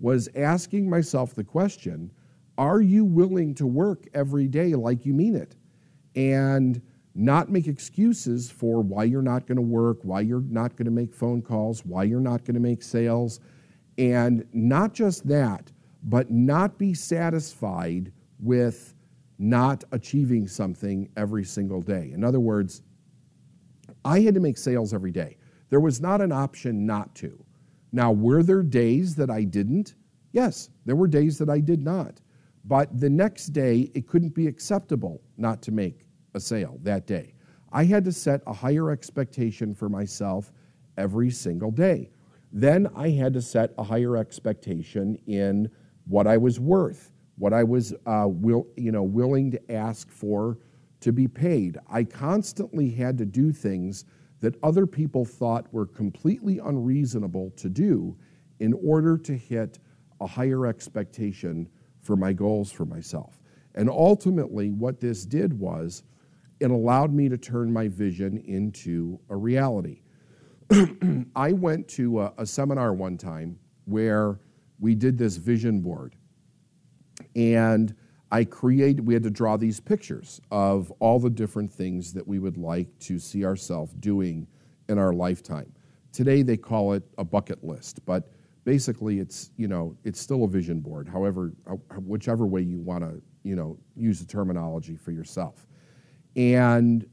was 0.00 0.28
asking 0.34 0.90
myself 0.90 1.34
the 1.34 1.44
question: 1.44 2.10
Are 2.58 2.80
you 2.80 3.04
willing 3.04 3.54
to 3.54 3.66
work 3.66 4.06
every 4.12 4.48
day 4.48 4.74
like 4.74 5.06
you 5.06 5.14
mean 5.14 5.36
it? 5.36 5.56
And 6.16 6.82
not 7.14 7.50
make 7.50 7.68
excuses 7.68 8.50
for 8.50 8.80
why 8.80 9.04
you're 9.04 9.22
not 9.22 9.46
going 9.46 9.56
to 9.56 9.62
work, 9.62 9.98
why 10.02 10.20
you're 10.20 10.40
not 10.40 10.76
going 10.76 10.86
to 10.86 10.90
make 10.90 11.14
phone 11.14 11.40
calls, 11.40 11.84
why 11.84 12.02
you're 12.02 12.20
not 12.20 12.44
going 12.44 12.54
to 12.54 12.60
make 12.60 12.82
sales. 12.82 13.40
And 13.98 14.44
not 14.52 14.94
just 14.94 15.26
that, 15.28 15.70
but 16.02 16.30
not 16.30 16.76
be 16.76 16.92
satisfied 16.92 18.12
with 18.40 18.94
not 19.38 19.84
achieving 19.92 20.46
something 20.48 21.08
every 21.16 21.44
single 21.44 21.80
day. 21.80 22.10
In 22.12 22.24
other 22.24 22.40
words, 22.40 22.82
I 24.04 24.20
had 24.20 24.34
to 24.34 24.40
make 24.40 24.58
sales 24.58 24.92
every 24.92 25.12
day. 25.12 25.36
There 25.70 25.80
was 25.80 26.00
not 26.00 26.20
an 26.20 26.32
option 26.32 26.84
not 26.84 27.14
to. 27.16 27.42
Now, 27.92 28.10
were 28.12 28.42
there 28.42 28.62
days 28.62 29.14
that 29.16 29.30
I 29.30 29.44
didn't? 29.44 29.94
Yes, 30.32 30.70
there 30.84 30.96
were 30.96 31.06
days 31.06 31.38
that 31.38 31.48
I 31.48 31.60
did 31.60 31.82
not. 31.82 32.20
But 32.64 32.98
the 32.98 33.10
next 33.10 33.48
day, 33.48 33.90
it 33.94 34.08
couldn't 34.08 34.34
be 34.34 34.46
acceptable 34.46 35.22
not 35.36 35.62
to 35.62 35.72
make 35.72 36.06
a 36.34 36.40
sale 36.40 36.78
that 36.82 37.06
day. 37.06 37.34
I 37.72 37.84
had 37.84 38.04
to 38.04 38.12
set 38.12 38.42
a 38.46 38.52
higher 38.52 38.90
expectation 38.90 39.74
for 39.74 39.88
myself 39.88 40.52
every 40.96 41.30
single 41.30 41.70
day. 41.70 42.10
Then 42.52 42.88
I 42.94 43.10
had 43.10 43.34
to 43.34 43.42
set 43.42 43.72
a 43.78 43.82
higher 43.82 44.16
expectation 44.16 45.18
in 45.26 45.68
what 46.06 46.26
I 46.26 46.36
was 46.36 46.60
worth, 46.60 47.10
what 47.36 47.52
I 47.52 47.64
was 47.64 47.92
uh, 48.06 48.26
will, 48.28 48.68
you 48.76 48.92
know, 48.92 49.02
willing 49.02 49.50
to 49.50 49.72
ask 49.72 50.08
for 50.10 50.58
to 51.00 51.12
be 51.12 51.26
paid. 51.26 51.78
I 51.88 52.04
constantly 52.04 52.90
had 52.90 53.18
to 53.18 53.26
do 53.26 53.52
things 53.52 54.04
that 54.40 54.54
other 54.62 54.86
people 54.86 55.24
thought 55.24 55.72
were 55.72 55.86
completely 55.86 56.58
unreasonable 56.58 57.50
to 57.56 57.68
do 57.68 58.16
in 58.60 58.72
order 58.72 59.18
to 59.18 59.36
hit 59.36 59.78
a 60.20 60.26
higher 60.26 60.66
expectation 60.66 61.68
for 62.02 62.14
my 62.14 62.32
goals 62.32 62.70
for 62.70 62.84
myself. 62.84 63.40
And 63.74 63.90
ultimately, 63.90 64.70
what 64.70 65.00
this 65.00 65.24
did 65.24 65.58
was 65.58 66.04
it 66.64 66.70
allowed 66.70 67.12
me 67.12 67.28
to 67.28 67.36
turn 67.36 67.70
my 67.70 67.88
vision 67.88 68.38
into 68.46 69.20
a 69.28 69.36
reality. 69.36 70.00
I 71.36 71.52
went 71.52 71.86
to 71.88 72.22
a, 72.22 72.32
a, 72.38 72.46
seminar 72.46 72.94
one 72.94 73.18
time 73.18 73.58
where 73.84 74.40
we 74.80 74.94
did 74.94 75.18
this 75.18 75.36
vision 75.36 75.82
board. 75.82 76.16
And 77.36 77.94
I 78.32 78.44
created, 78.44 79.06
we 79.06 79.12
had 79.12 79.22
to 79.24 79.30
draw 79.30 79.58
these 79.58 79.78
pictures 79.78 80.40
of 80.50 80.90
all 81.00 81.20
the 81.20 81.28
different 81.28 81.70
things 81.70 82.14
that 82.14 82.26
we 82.26 82.38
would 82.38 82.56
like 82.56 82.98
to 83.00 83.18
see 83.18 83.44
ourselves 83.44 83.92
doing 84.00 84.46
in 84.88 84.98
our 84.98 85.12
lifetime. 85.12 85.70
Today 86.12 86.40
they 86.40 86.56
call 86.56 86.94
it 86.94 87.02
a 87.18 87.24
bucket 87.24 87.62
list, 87.62 88.04
but 88.06 88.32
basically 88.64 89.18
it's, 89.18 89.50
you 89.58 89.68
know, 89.68 89.94
it's 90.02 90.18
still 90.18 90.44
a 90.44 90.48
vision 90.48 90.80
board, 90.80 91.08
however, 91.08 91.52
whichever 92.06 92.46
way 92.46 92.62
you 92.62 92.80
want 92.80 93.04
to, 93.04 93.20
you 93.42 93.54
know, 93.54 93.76
use 93.94 94.18
the 94.18 94.26
terminology 94.26 94.96
for 94.96 95.10
yourself. 95.10 95.66
And 96.36 97.06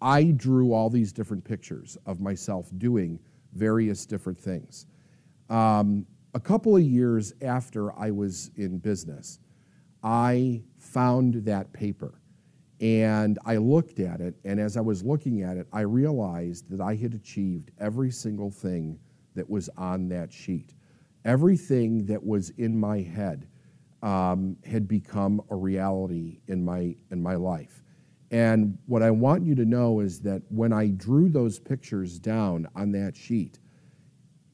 I 0.00 0.24
drew 0.24 0.72
all 0.72 0.90
these 0.90 1.12
different 1.12 1.44
pictures 1.44 1.96
of 2.06 2.20
myself 2.20 2.70
doing 2.78 3.18
various 3.54 4.06
different 4.06 4.38
things. 4.38 4.86
Um, 5.50 6.06
a 6.34 6.40
couple 6.40 6.76
of 6.76 6.82
years 6.82 7.32
after 7.42 7.98
I 7.98 8.10
was 8.10 8.50
in 8.56 8.78
business, 8.78 9.40
I 10.02 10.62
found 10.78 11.34
that 11.46 11.72
paper 11.72 12.20
and 12.80 13.38
I 13.44 13.56
looked 13.56 13.98
at 13.98 14.20
it. 14.20 14.36
And 14.44 14.60
as 14.60 14.76
I 14.76 14.80
was 14.80 15.02
looking 15.02 15.42
at 15.42 15.56
it, 15.56 15.66
I 15.72 15.80
realized 15.80 16.70
that 16.70 16.80
I 16.80 16.94
had 16.94 17.14
achieved 17.14 17.72
every 17.80 18.10
single 18.10 18.50
thing 18.50 18.98
that 19.34 19.48
was 19.48 19.68
on 19.76 20.08
that 20.10 20.32
sheet. 20.32 20.74
Everything 21.24 22.06
that 22.06 22.24
was 22.24 22.50
in 22.50 22.78
my 22.78 23.00
head 23.00 23.48
um, 24.02 24.56
had 24.64 24.86
become 24.86 25.42
a 25.50 25.56
reality 25.56 26.40
in 26.46 26.64
my, 26.64 26.94
in 27.10 27.20
my 27.20 27.34
life. 27.34 27.82
And 28.30 28.76
what 28.86 29.02
I 29.02 29.10
want 29.10 29.44
you 29.44 29.54
to 29.54 29.64
know 29.64 30.00
is 30.00 30.20
that 30.20 30.42
when 30.48 30.72
I 30.72 30.88
drew 30.88 31.28
those 31.28 31.58
pictures 31.58 32.18
down 32.18 32.68
on 32.74 32.92
that 32.92 33.16
sheet, 33.16 33.58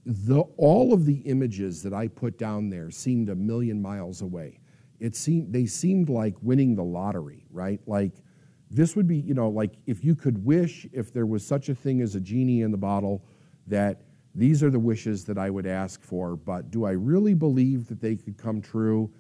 the, 0.07 0.41
all 0.57 0.93
of 0.93 1.07
the 1.07 1.19
images 1.21 1.83
that 1.83 1.93
I 1.93 2.09
put 2.09 2.39
down 2.39 2.69
there 2.69 2.91
seemed 2.91 3.31
a 3.31 3.35
million 3.35 3.81
miles 3.81 4.21
away. 4.21 4.61
It 5.01 5.17
seemed 5.17 5.53
they 5.53 5.67
seemed 5.67 6.09
like 6.09 6.35
winning 6.41 6.77
the 6.77 6.85
lottery, 6.85 7.47
right? 7.51 7.81
Like 7.87 8.13
this 8.71 8.95
would 8.97 9.09
be, 9.09 9.17
you 9.17 9.35
know, 9.35 9.49
like 9.49 9.75
if 9.87 10.05
you 10.05 10.15
could 10.15 10.45
wish 10.45 10.87
if 10.93 11.13
there 11.13 11.27
was 11.27 11.47
such 11.47 11.69
a 11.69 11.75
thing 11.75 12.01
as 12.01 12.15
a 12.15 12.21
genie 12.21 12.63
in 12.63 12.71
the 12.71 12.77
bottle 12.77 13.25
that 13.67 14.03
these 14.35 14.63
are 14.63 14.71
the 14.71 14.79
wishes 14.79 15.25
that 15.25 15.39
I 15.39 15.49
would 15.49 15.67
ask 15.67 16.03
for, 16.03 16.37
but 16.37 16.71
do 16.71 16.85
I 16.85 16.93
really 16.93 17.35
believe 17.35 17.87
that 17.89 18.01
they 18.01 18.17
could 18.17 18.37
come 18.37 18.61
true? 18.61 19.11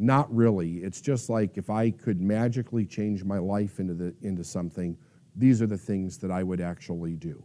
Not 0.00 0.32
really. 0.34 0.76
It's 0.76 1.00
just 1.00 1.28
like 1.28 1.58
if 1.58 1.70
I 1.70 1.90
could 1.90 2.20
magically 2.20 2.86
change 2.86 3.24
my 3.24 3.38
life 3.38 3.80
into, 3.80 3.94
the, 3.94 4.14
into 4.22 4.44
something, 4.44 4.96
these 5.34 5.60
are 5.60 5.66
the 5.66 5.76
things 5.76 6.18
that 6.18 6.30
I 6.30 6.44
would 6.44 6.60
actually 6.60 7.16
do. 7.16 7.44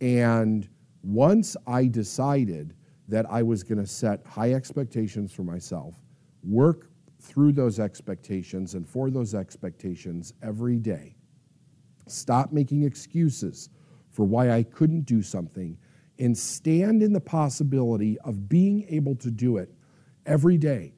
And 0.00 0.66
once 1.02 1.58
I 1.66 1.86
decided 1.86 2.74
that 3.08 3.26
I 3.30 3.42
was 3.42 3.62
going 3.62 3.78
to 3.78 3.86
set 3.86 4.26
high 4.26 4.54
expectations 4.54 5.30
for 5.30 5.42
myself, 5.42 5.94
work 6.42 6.88
through 7.20 7.52
those 7.52 7.78
expectations 7.78 8.74
and 8.74 8.88
for 8.88 9.10
those 9.10 9.34
expectations 9.34 10.32
every 10.42 10.78
day, 10.78 11.16
stop 12.06 12.50
making 12.50 12.84
excuses 12.84 13.68
for 14.10 14.24
why 14.24 14.50
I 14.50 14.62
couldn't 14.62 15.02
do 15.02 15.20
something, 15.20 15.76
and 16.18 16.36
stand 16.38 17.02
in 17.02 17.12
the 17.12 17.20
possibility 17.20 18.18
of 18.20 18.48
being 18.48 18.86
able 18.88 19.16
to 19.16 19.30
do 19.30 19.56
it 19.58 19.74
every 20.24 20.56
day 20.56 20.93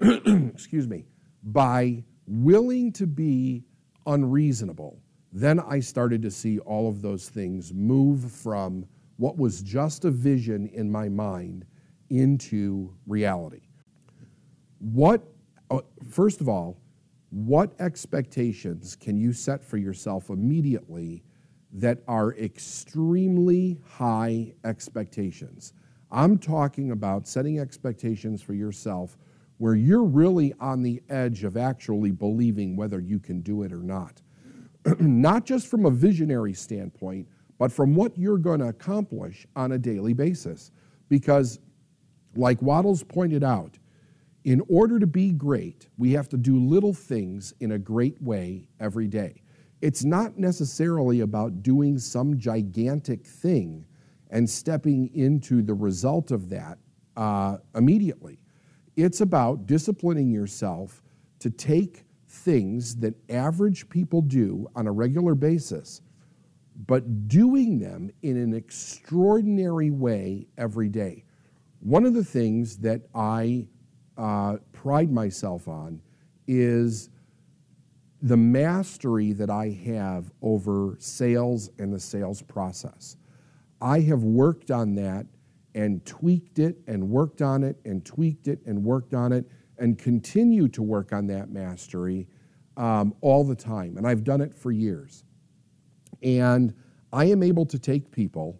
excuse 0.00 0.86
me, 0.88 1.04
by 1.42 2.04
willing 2.26 2.92
to 2.92 3.06
be 3.06 3.64
unreasonable, 4.06 5.00
then 5.32 5.60
I 5.60 5.80
started 5.80 6.22
to 6.22 6.30
see 6.30 6.58
all 6.60 6.88
of 6.88 7.02
those 7.02 7.28
things 7.28 7.72
move 7.72 8.30
from 8.30 8.86
what 9.16 9.36
was 9.36 9.62
just 9.62 10.04
a 10.04 10.10
vision 10.10 10.66
in 10.68 10.90
my 10.90 11.08
mind 11.08 11.66
into 12.10 12.94
reality. 13.06 13.62
What, 14.78 15.22
uh, 15.70 15.80
first 16.10 16.40
of 16.40 16.48
all, 16.48 16.78
what 17.30 17.72
expectations 17.80 18.96
can 18.96 19.16
you 19.18 19.32
set 19.32 19.64
for 19.64 19.76
yourself 19.76 20.30
immediately 20.30 21.22
that 21.72 21.98
are 22.06 22.34
extremely 22.34 23.80
high 23.84 24.54
expectations? 24.64 25.72
I'm 26.10 26.38
talking 26.38 26.92
about 26.92 27.26
setting 27.26 27.58
expectations 27.58 28.40
for 28.40 28.54
yourself 28.54 29.16
where 29.58 29.74
you're 29.74 30.04
really 30.04 30.52
on 30.60 30.82
the 30.82 31.02
edge 31.08 31.44
of 31.44 31.56
actually 31.56 32.10
believing 32.10 32.76
whether 32.76 33.00
you 33.00 33.18
can 33.18 33.40
do 33.40 33.62
it 33.62 33.72
or 33.72 33.82
not. 33.82 34.20
not 35.00 35.44
just 35.44 35.66
from 35.66 35.86
a 35.86 35.90
visionary 35.90 36.52
standpoint, 36.52 37.26
but 37.58 37.72
from 37.72 37.94
what 37.94 38.16
you're 38.18 38.38
going 38.38 38.60
to 38.60 38.68
accomplish 38.68 39.46
on 39.56 39.72
a 39.72 39.78
daily 39.78 40.12
basis. 40.12 40.70
Because, 41.08 41.58
like 42.34 42.60
Wattles 42.60 43.02
pointed 43.02 43.42
out, 43.42 43.78
in 44.44 44.62
order 44.68 44.98
to 44.98 45.06
be 45.06 45.32
great, 45.32 45.88
we 45.98 46.12
have 46.12 46.28
to 46.28 46.36
do 46.36 46.58
little 46.60 46.92
things 46.92 47.52
in 47.60 47.72
a 47.72 47.78
great 47.78 48.20
way 48.22 48.68
every 48.78 49.08
day. 49.08 49.42
It's 49.80 50.04
not 50.04 50.38
necessarily 50.38 51.20
about 51.20 51.62
doing 51.62 51.98
some 51.98 52.38
gigantic 52.38 53.26
thing 53.26 53.84
and 54.30 54.48
stepping 54.48 55.10
into 55.14 55.62
the 55.62 55.74
result 55.74 56.30
of 56.30 56.48
that 56.50 56.78
uh, 57.16 57.58
immediately. 57.74 58.38
It's 58.96 59.20
about 59.20 59.66
disciplining 59.66 60.30
yourself 60.30 61.02
to 61.40 61.50
take 61.50 62.04
things 62.28 62.96
that 62.96 63.14
average 63.30 63.88
people 63.88 64.22
do 64.22 64.68
on 64.74 64.86
a 64.86 64.92
regular 64.92 65.34
basis, 65.34 66.00
but 66.86 67.28
doing 67.28 67.78
them 67.78 68.10
in 68.22 68.36
an 68.36 68.54
extraordinary 68.54 69.90
way 69.90 70.46
every 70.56 70.88
day. 70.88 71.24
One 71.80 72.04
of 72.04 72.14
the 72.14 72.24
things 72.24 72.78
that 72.78 73.02
I 73.14 73.68
uh, 74.16 74.56
pride 74.72 75.12
myself 75.12 75.68
on 75.68 76.00
is 76.46 77.10
the 78.22 78.36
mastery 78.36 79.32
that 79.32 79.50
I 79.50 79.68
have 79.84 80.32
over 80.40 80.96
sales 80.98 81.70
and 81.78 81.92
the 81.92 82.00
sales 82.00 82.40
process. 82.42 83.16
I 83.80 84.00
have 84.00 84.22
worked 84.22 84.70
on 84.70 84.94
that 84.94 85.26
and 85.76 86.04
tweaked 86.06 86.58
it 86.58 86.78
and 86.88 87.06
worked 87.08 87.42
on 87.42 87.62
it 87.62 87.78
and 87.84 88.04
tweaked 88.04 88.48
it 88.48 88.58
and 88.64 88.82
worked 88.82 89.12
on 89.12 89.30
it 89.30 89.46
and 89.78 89.98
continue 89.98 90.66
to 90.68 90.82
work 90.82 91.12
on 91.12 91.26
that 91.26 91.50
mastery 91.50 92.26
um, 92.78 93.14
all 93.20 93.44
the 93.44 93.54
time. 93.54 93.98
And 93.98 94.06
I've 94.06 94.24
done 94.24 94.40
it 94.40 94.54
for 94.54 94.72
years. 94.72 95.24
And 96.22 96.74
I 97.12 97.26
am 97.26 97.42
able 97.42 97.66
to 97.66 97.78
take 97.78 98.10
people 98.10 98.58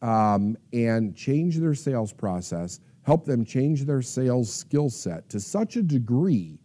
um, 0.00 0.56
and 0.72 1.14
change 1.14 1.58
their 1.58 1.74
sales 1.74 2.14
process, 2.14 2.80
help 3.02 3.26
them 3.26 3.44
change 3.44 3.84
their 3.84 4.00
sales 4.00 4.52
skill 4.52 4.88
set 4.88 5.28
to 5.28 5.40
such 5.40 5.76
a 5.76 5.82
degree 5.82 6.58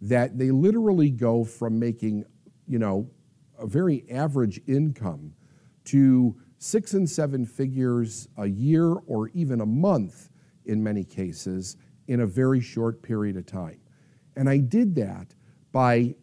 that 0.00 0.36
they 0.36 0.50
literally 0.50 1.10
go 1.10 1.44
from 1.44 1.78
making, 1.78 2.24
you 2.66 2.80
know, 2.80 3.08
a 3.56 3.68
very 3.68 4.04
average 4.10 4.60
income 4.66 5.32
to 5.84 6.34
six 6.64 6.94
and 6.94 7.08
seven 7.08 7.44
figures 7.44 8.26
a 8.38 8.46
year 8.46 8.94
or 9.06 9.28
even 9.34 9.60
a 9.60 9.66
month 9.66 10.30
in 10.64 10.82
many 10.82 11.04
cases 11.04 11.76
in 12.08 12.20
a 12.20 12.26
very 12.26 12.58
short 12.58 13.02
period 13.02 13.36
of 13.36 13.44
time. 13.44 13.78
And 14.36 14.48
I 14.48 14.56
did 14.56 14.94
that 14.94 15.34
by 15.72 16.14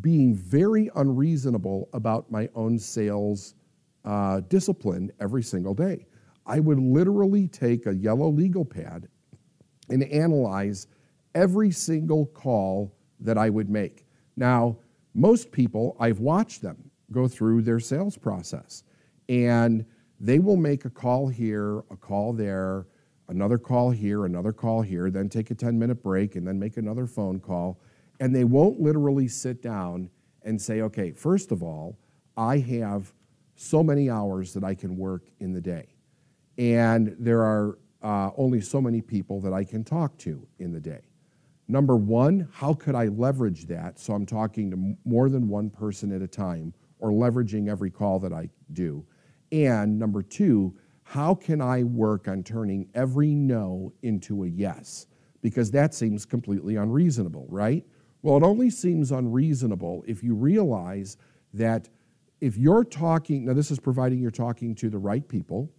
being 0.00 0.34
very 0.34 0.90
unreasonable 0.96 1.90
about 1.92 2.30
my 2.30 2.48
own 2.54 2.78
sales 2.78 3.56
uh, 4.06 4.40
discipline 4.48 5.12
every 5.20 5.42
single 5.42 5.74
day. 5.74 6.06
I 6.46 6.60
would 6.60 6.80
literally 6.80 7.46
take 7.46 7.84
a 7.84 7.94
yellow 7.94 8.30
legal 8.30 8.64
pad 8.64 9.06
and 9.90 10.04
analyze 10.04 10.86
every 11.34 11.70
single 11.70 12.24
call 12.24 12.96
that 13.20 13.36
I 13.36 13.50
would 13.50 13.68
make. 13.68 14.06
Now, 14.34 14.78
most 15.12 15.52
people, 15.52 15.94
I've 16.00 16.20
watched 16.20 16.62
them 16.62 16.90
go 17.12 17.28
through 17.28 17.62
their 17.62 17.80
sales 17.80 18.16
process 18.16 18.82
and 19.30 19.86
they 20.18 20.40
will 20.40 20.56
make 20.56 20.84
a 20.84 20.90
call 20.90 21.28
here, 21.28 21.78
a 21.90 21.96
call 21.96 22.32
there, 22.32 22.88
another 23.28 23.58
call 23.58 23.90
here, 23.90 24.26
another 24.26 24.52
call 24.52 24.82
here, 24.82 25.08
then 25.08 25.28
take 25.28 25.52
a 25.52 25.54
10 25.54 25.78
minute 25.78 26.02
break 26.02 26.34
and 26.34 26.46
then 26.46 26.58
make 26.58 26.76
another 26.76 27.06
phone 27.06 27.38
call. 27.38 27.80
And 28.18 28.34
they 28.34 28.42
won't 28.42 28.80
literally 28.80 29.28
sit 29.28 29.62
down 29.62 30.10
and 30.42 30.60
say, 30.60 30.80
okay, 30.82 31.12
first 31.12 31.52
of 31.52 31.62
all, 31.62 31.96
I 32.36 32.58
have 32.58 33.12
so 33.54 33.84
many 33.84 34.10
hours 34.10 34.52
that 34.54 34.64
I 34.64 34.74
can 34.74 34.96
work 34.96 35.22
in 35.38 35.52
the 35.52 35.60
day. 35.60 35.94
And 36.58 37.14
there 37.18 37.42
are 37.42 37.78
uh, 38.02 38.30
only 38.36 38.60
so 38.60 38.80
many 38.80 39.00
people 39.00 39.40
that 39.42 39.52
I 39.52 39.62
can 39.62 39.84
talk 39.84 40.18
to 40.18 40.44
in 40.58 40.72
the 40.72 40.80
day. 40.80 41.02
Number 41.68 41.96
one, 41.96 42.48
how 42.52 42.74
could 42.74 42.96
I 42.96 43.06
leverage 43.06 43.66
that 43.66 44.00
so 44.00 44.12
I'm 44.12 44.26
talking 44.26 44.72
to 44.72 44.96
more 45.08 45.28
than 45.28 45.46
one 45.46 45.70
person 45.70 46.10
at 46.12 46.20
a 46.20 46.26
time 46.26 46.74
or 46.98 47.10
leveraging 47.10 47.68
every 47.68 47.90
call 47.90 48.18
that 48.18 48.32
I 48.32 48.48
do? 48.72 49.06
And 49.52 49.98
number 49.98 50.22
two, 50.22 50.76
how 51.02 51.34
can 51.34 51.60
I 51.60 51.82
work 51.82 52.28
on 52.28 52.42
turning 52.42 52.88
every 52.94 53.34
no 53.34 53.92
into 54.02 54.44
a 54.44 54.46
yes? 54.46 55.06
Because 55.42 55.70
that 55.72 55.94
seems 55.94 56.24
completely 56.24 56.76
unreasonable, 56.76 57.46
right? 57.48 57.84
Well, 58.22 58.36
it 58.36 58.42
only 58.42 58.70
seems 58.70 59.10
unreasonable 59.10 60.04
if 60.06 60.22
you 60.22 60.34
realize 60.34 61.16
that 61.54 61.88
if 62.40 62.56
you're 62.56 62.84
talking, 62.84 63.46
now 63.46 63.54
this 63.54 63.70
is 63.70 63.80
providing 63.80 64.20
you're 64.20 64.30
talking 64.30 64.74
to 64.76 64.88
the 64.88 64.98
right 64.98 65.26
people 65.26 65.70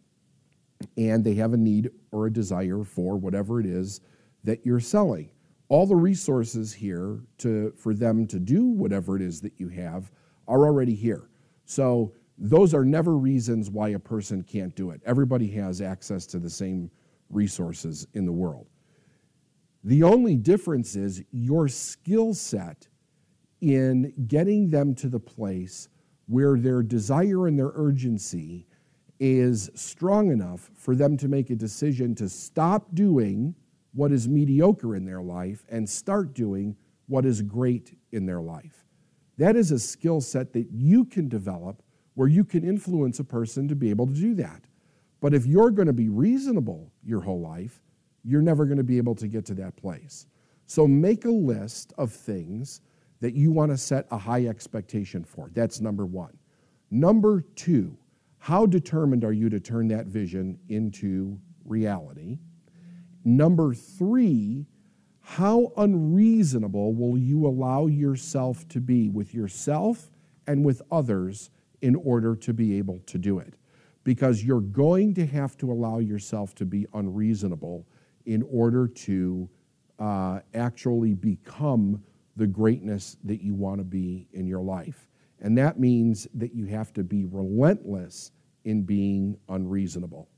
and 0.98 1.24
they 1.24 1.36
have 1.36 1.54
a 1.54 1.58
need 1.58 1.92
or 2.12 2.28
a 2.28 2.34
desire 2.34 2.84
for 2.84 3.18
whatever 3.18 3.60
it 3.60 3.66
is 3.66 4.02
that 4.44 4.66
you're 4.66 4.80
selling. 4.80 5.32
All 5.70 5.86
the 5.86 5.96
resources 5.96 6.74
here 6.74 7.22
to, 7.38 7.72
for 7.78 7.94
them 7.94 8.28
to 8.28 8.40
do 8.40 8.66
whatever 8.66 9.16
it 9.16 9.22
is 9.22 9.40
that 9.42 9.54
you 9.58 9.70
have 9.70 10.12
are 10.48 10.66
already 10.66 10.96
here. 10.96 11.30
So 11.66 12.14
those 12.44 12.74
are 12.74 12.84
never 12.84 13.18
reasons 13.18 13.70
why 13.70 13.90
a 13.90 14.00
person 14.00 14.42
can't 14.42 14.76
do 14.76 14.90
it. 14.90 15.00
Everybody 15.06 15.48
has 15.52 15.80
access 15.80 16.26
to 16.28 16.40
the 16.40 16.50
same 16.50 16.90
resources 17.30 18.08
in 18.16 18.26
the 18.26 18.32
world. 18.32 18.66
The 19.84 20.02
only 20.02 20.36
difference 20.38 20.96
is 20.96 21.24
your 21.32 21.68
skill 21.68 22.34
set 22.34 22.88
in 23.62 24.12
getting 24.28 24.72
them 24.72 24.96
to 24.96 25.08
the 25.08 25.20
place 25.20 25.88
where 26.28 26.58
their 26.58 26.82
desire 26.82 27.46
and 27.46 27.60
their 27.60 27.72
urgency 27.76 28.68
is 29.20 29.70
strong 29.76 30.32
enough 30.32 30.72
for 30.74 30.96
them 30.96 31.18
to 31.18 31.28
make 31.28 31.52
a 31.52 31.56
decision 31.56 32.16
to 32.16 32.28
stop 32.28 32.96
doing 32.96 33.54
what 33.94 34.12
is 34.12 34.28
mediocre 34.28 34.96
in 34.96 35.06
their 35.06 35.22
life 35.22 35.64
and 35.70 35.88
start 35.88 36.34
doing 36.34 36.76
what 37.06 37.24
is 37.24 37.44
great 37.44 37.96
in 38.12 38.26
their 38.26 38.42
life. 38.42 38.84
That 39.38 39.56
is 39.56 39.72
a 39.72 39.78
skill 39.78 40.22
set 40.22 40.54
that 40.54 40.72
you 40.72 41.06
can 41.06 41.30
develop 41.30 41.84
where 42.16 42.28
you 42.28 42.44
can 42.44 42.64
influence 42.64 43.20
a 43.20 43.24
person 43.24 43.68
to 43.68 43.76
be 43.76 43.90
able 43.90 44.08
to 44.08 44.14
do 44.14 44.36
that. 44.36 44.64
But 45.22 45.34
if 45.34 45.46
you're 45.46 45.72
going 45.72 45.88
to 45.88 45.94
be 45.94 46.10
reasonable 46.10 46.92
your 47.04 47.22
whole 47.22 47.40
life, 47.40 47.82
you're 48.24 48.42
never 48.42 48.66
going 48.66 48.78
to 48.78 48.84
be 48.84 48.98
able 48.98 49.16
to 49.16 49.28
get 49.28 49.46
to 49.48 49.54
that 49.56 49.76
place. 49.76 50.28
So 50.66 50.88
make 50.88 51.26
a 51.26 51.32
list 51.32 51.94
of 51.98 52.12
things 52.12 52.82
that 53.20 53.36
you 53.36 53.52
want 53.52 53.72
to 53.72 53.78
set 53.78 54.08
a 54.12 54.18
high 54.18 54.48
expectation 54.48 55.24
for. 55.24 55.50
That's 55.54 55.80
number 55.80 56.06
one. 56.06 56.38
Number 56.90 57.42
two, 57.56 57.98
how 58.40 58.66
determined 58.66 59.24
are 59.24 59.32
you 59.32 59.50
to 59.50 59.60
turn 59.60 59.88
that 59.90 60.08
vision 60.08 60.60
into 60.70 61.40
reality? 61.64 62.40
Number 63.24 63.74
three, 63.74 64.66
how 65.22 65.72
unreasonable 65.78 66.94
will 66.94 67.18
you 67.18 67.46
allow 67.46 67.86
yourself 67.86 68.68
to 68.70 68.82
be 68.82 69.10
with 69.10 69.34
yourself 69.34 70.10
and 70.48 70.66
with 70.66 70.82
others 70.92 71.52
in 71.82 71.96
order 71.96 72.36
to 72.36 72.54
be 72.54 72.78
able 72.78 73.00
to 73.08 73.18
do 73.18 73.40
it. 73.40 73.56
Because 74.04 74.44
you're 74.44 74.62
going 74.62 75.14
to 75.16 75.26
have 75.26 75.58
to 75.58 75.72
allow 75.72 76.00
yourself 76.00 76.56
to 76.56 76.66
be 76.66 76.88
unreasonable 76.94 77.86
in 78.26 78.44
order 78.52 78.88
to 78.88 79.50
uh, 80.00 80.40
actually 80.54 81.14
become 81.14 82.04
the 82.36 82.48
greatness 82.48 83.18
that 83.24 83.42
you 83.42 83.54
want 83.54 83.80
to 83.80 83.84
be 83.84 84.28
in 84.34 84.48
your 84.48 84.62
life. 84.62 85.08
And 85.42 85.58
that 85.58 85.80
means 85.80 86.28
that 86.36 86.54
you 86.54 86.66
have 86.68 86.94
to 86.94 87.04
be 87.04 87.26
relentless 87.26 88.32
in 88.64 88.84
being 88.84 89.38
unreasonable. 89.50 90.30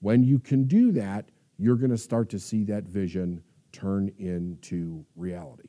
When 0.00 0.22
you 0.22 0.38
can 0.38 0.64
do 0.64 0.92
that, 0.92 1.30
you're 1.58 1.76
going 1.76 1.90
to 1.90 1.98
start 1.98 2.28
to 2.30 2.38
see 2.38 2.64
that 2.64 2.84
vision 2.84 3.42
turn 3.72 4.10
into 4.18 5.04
reality. 5.14 5.68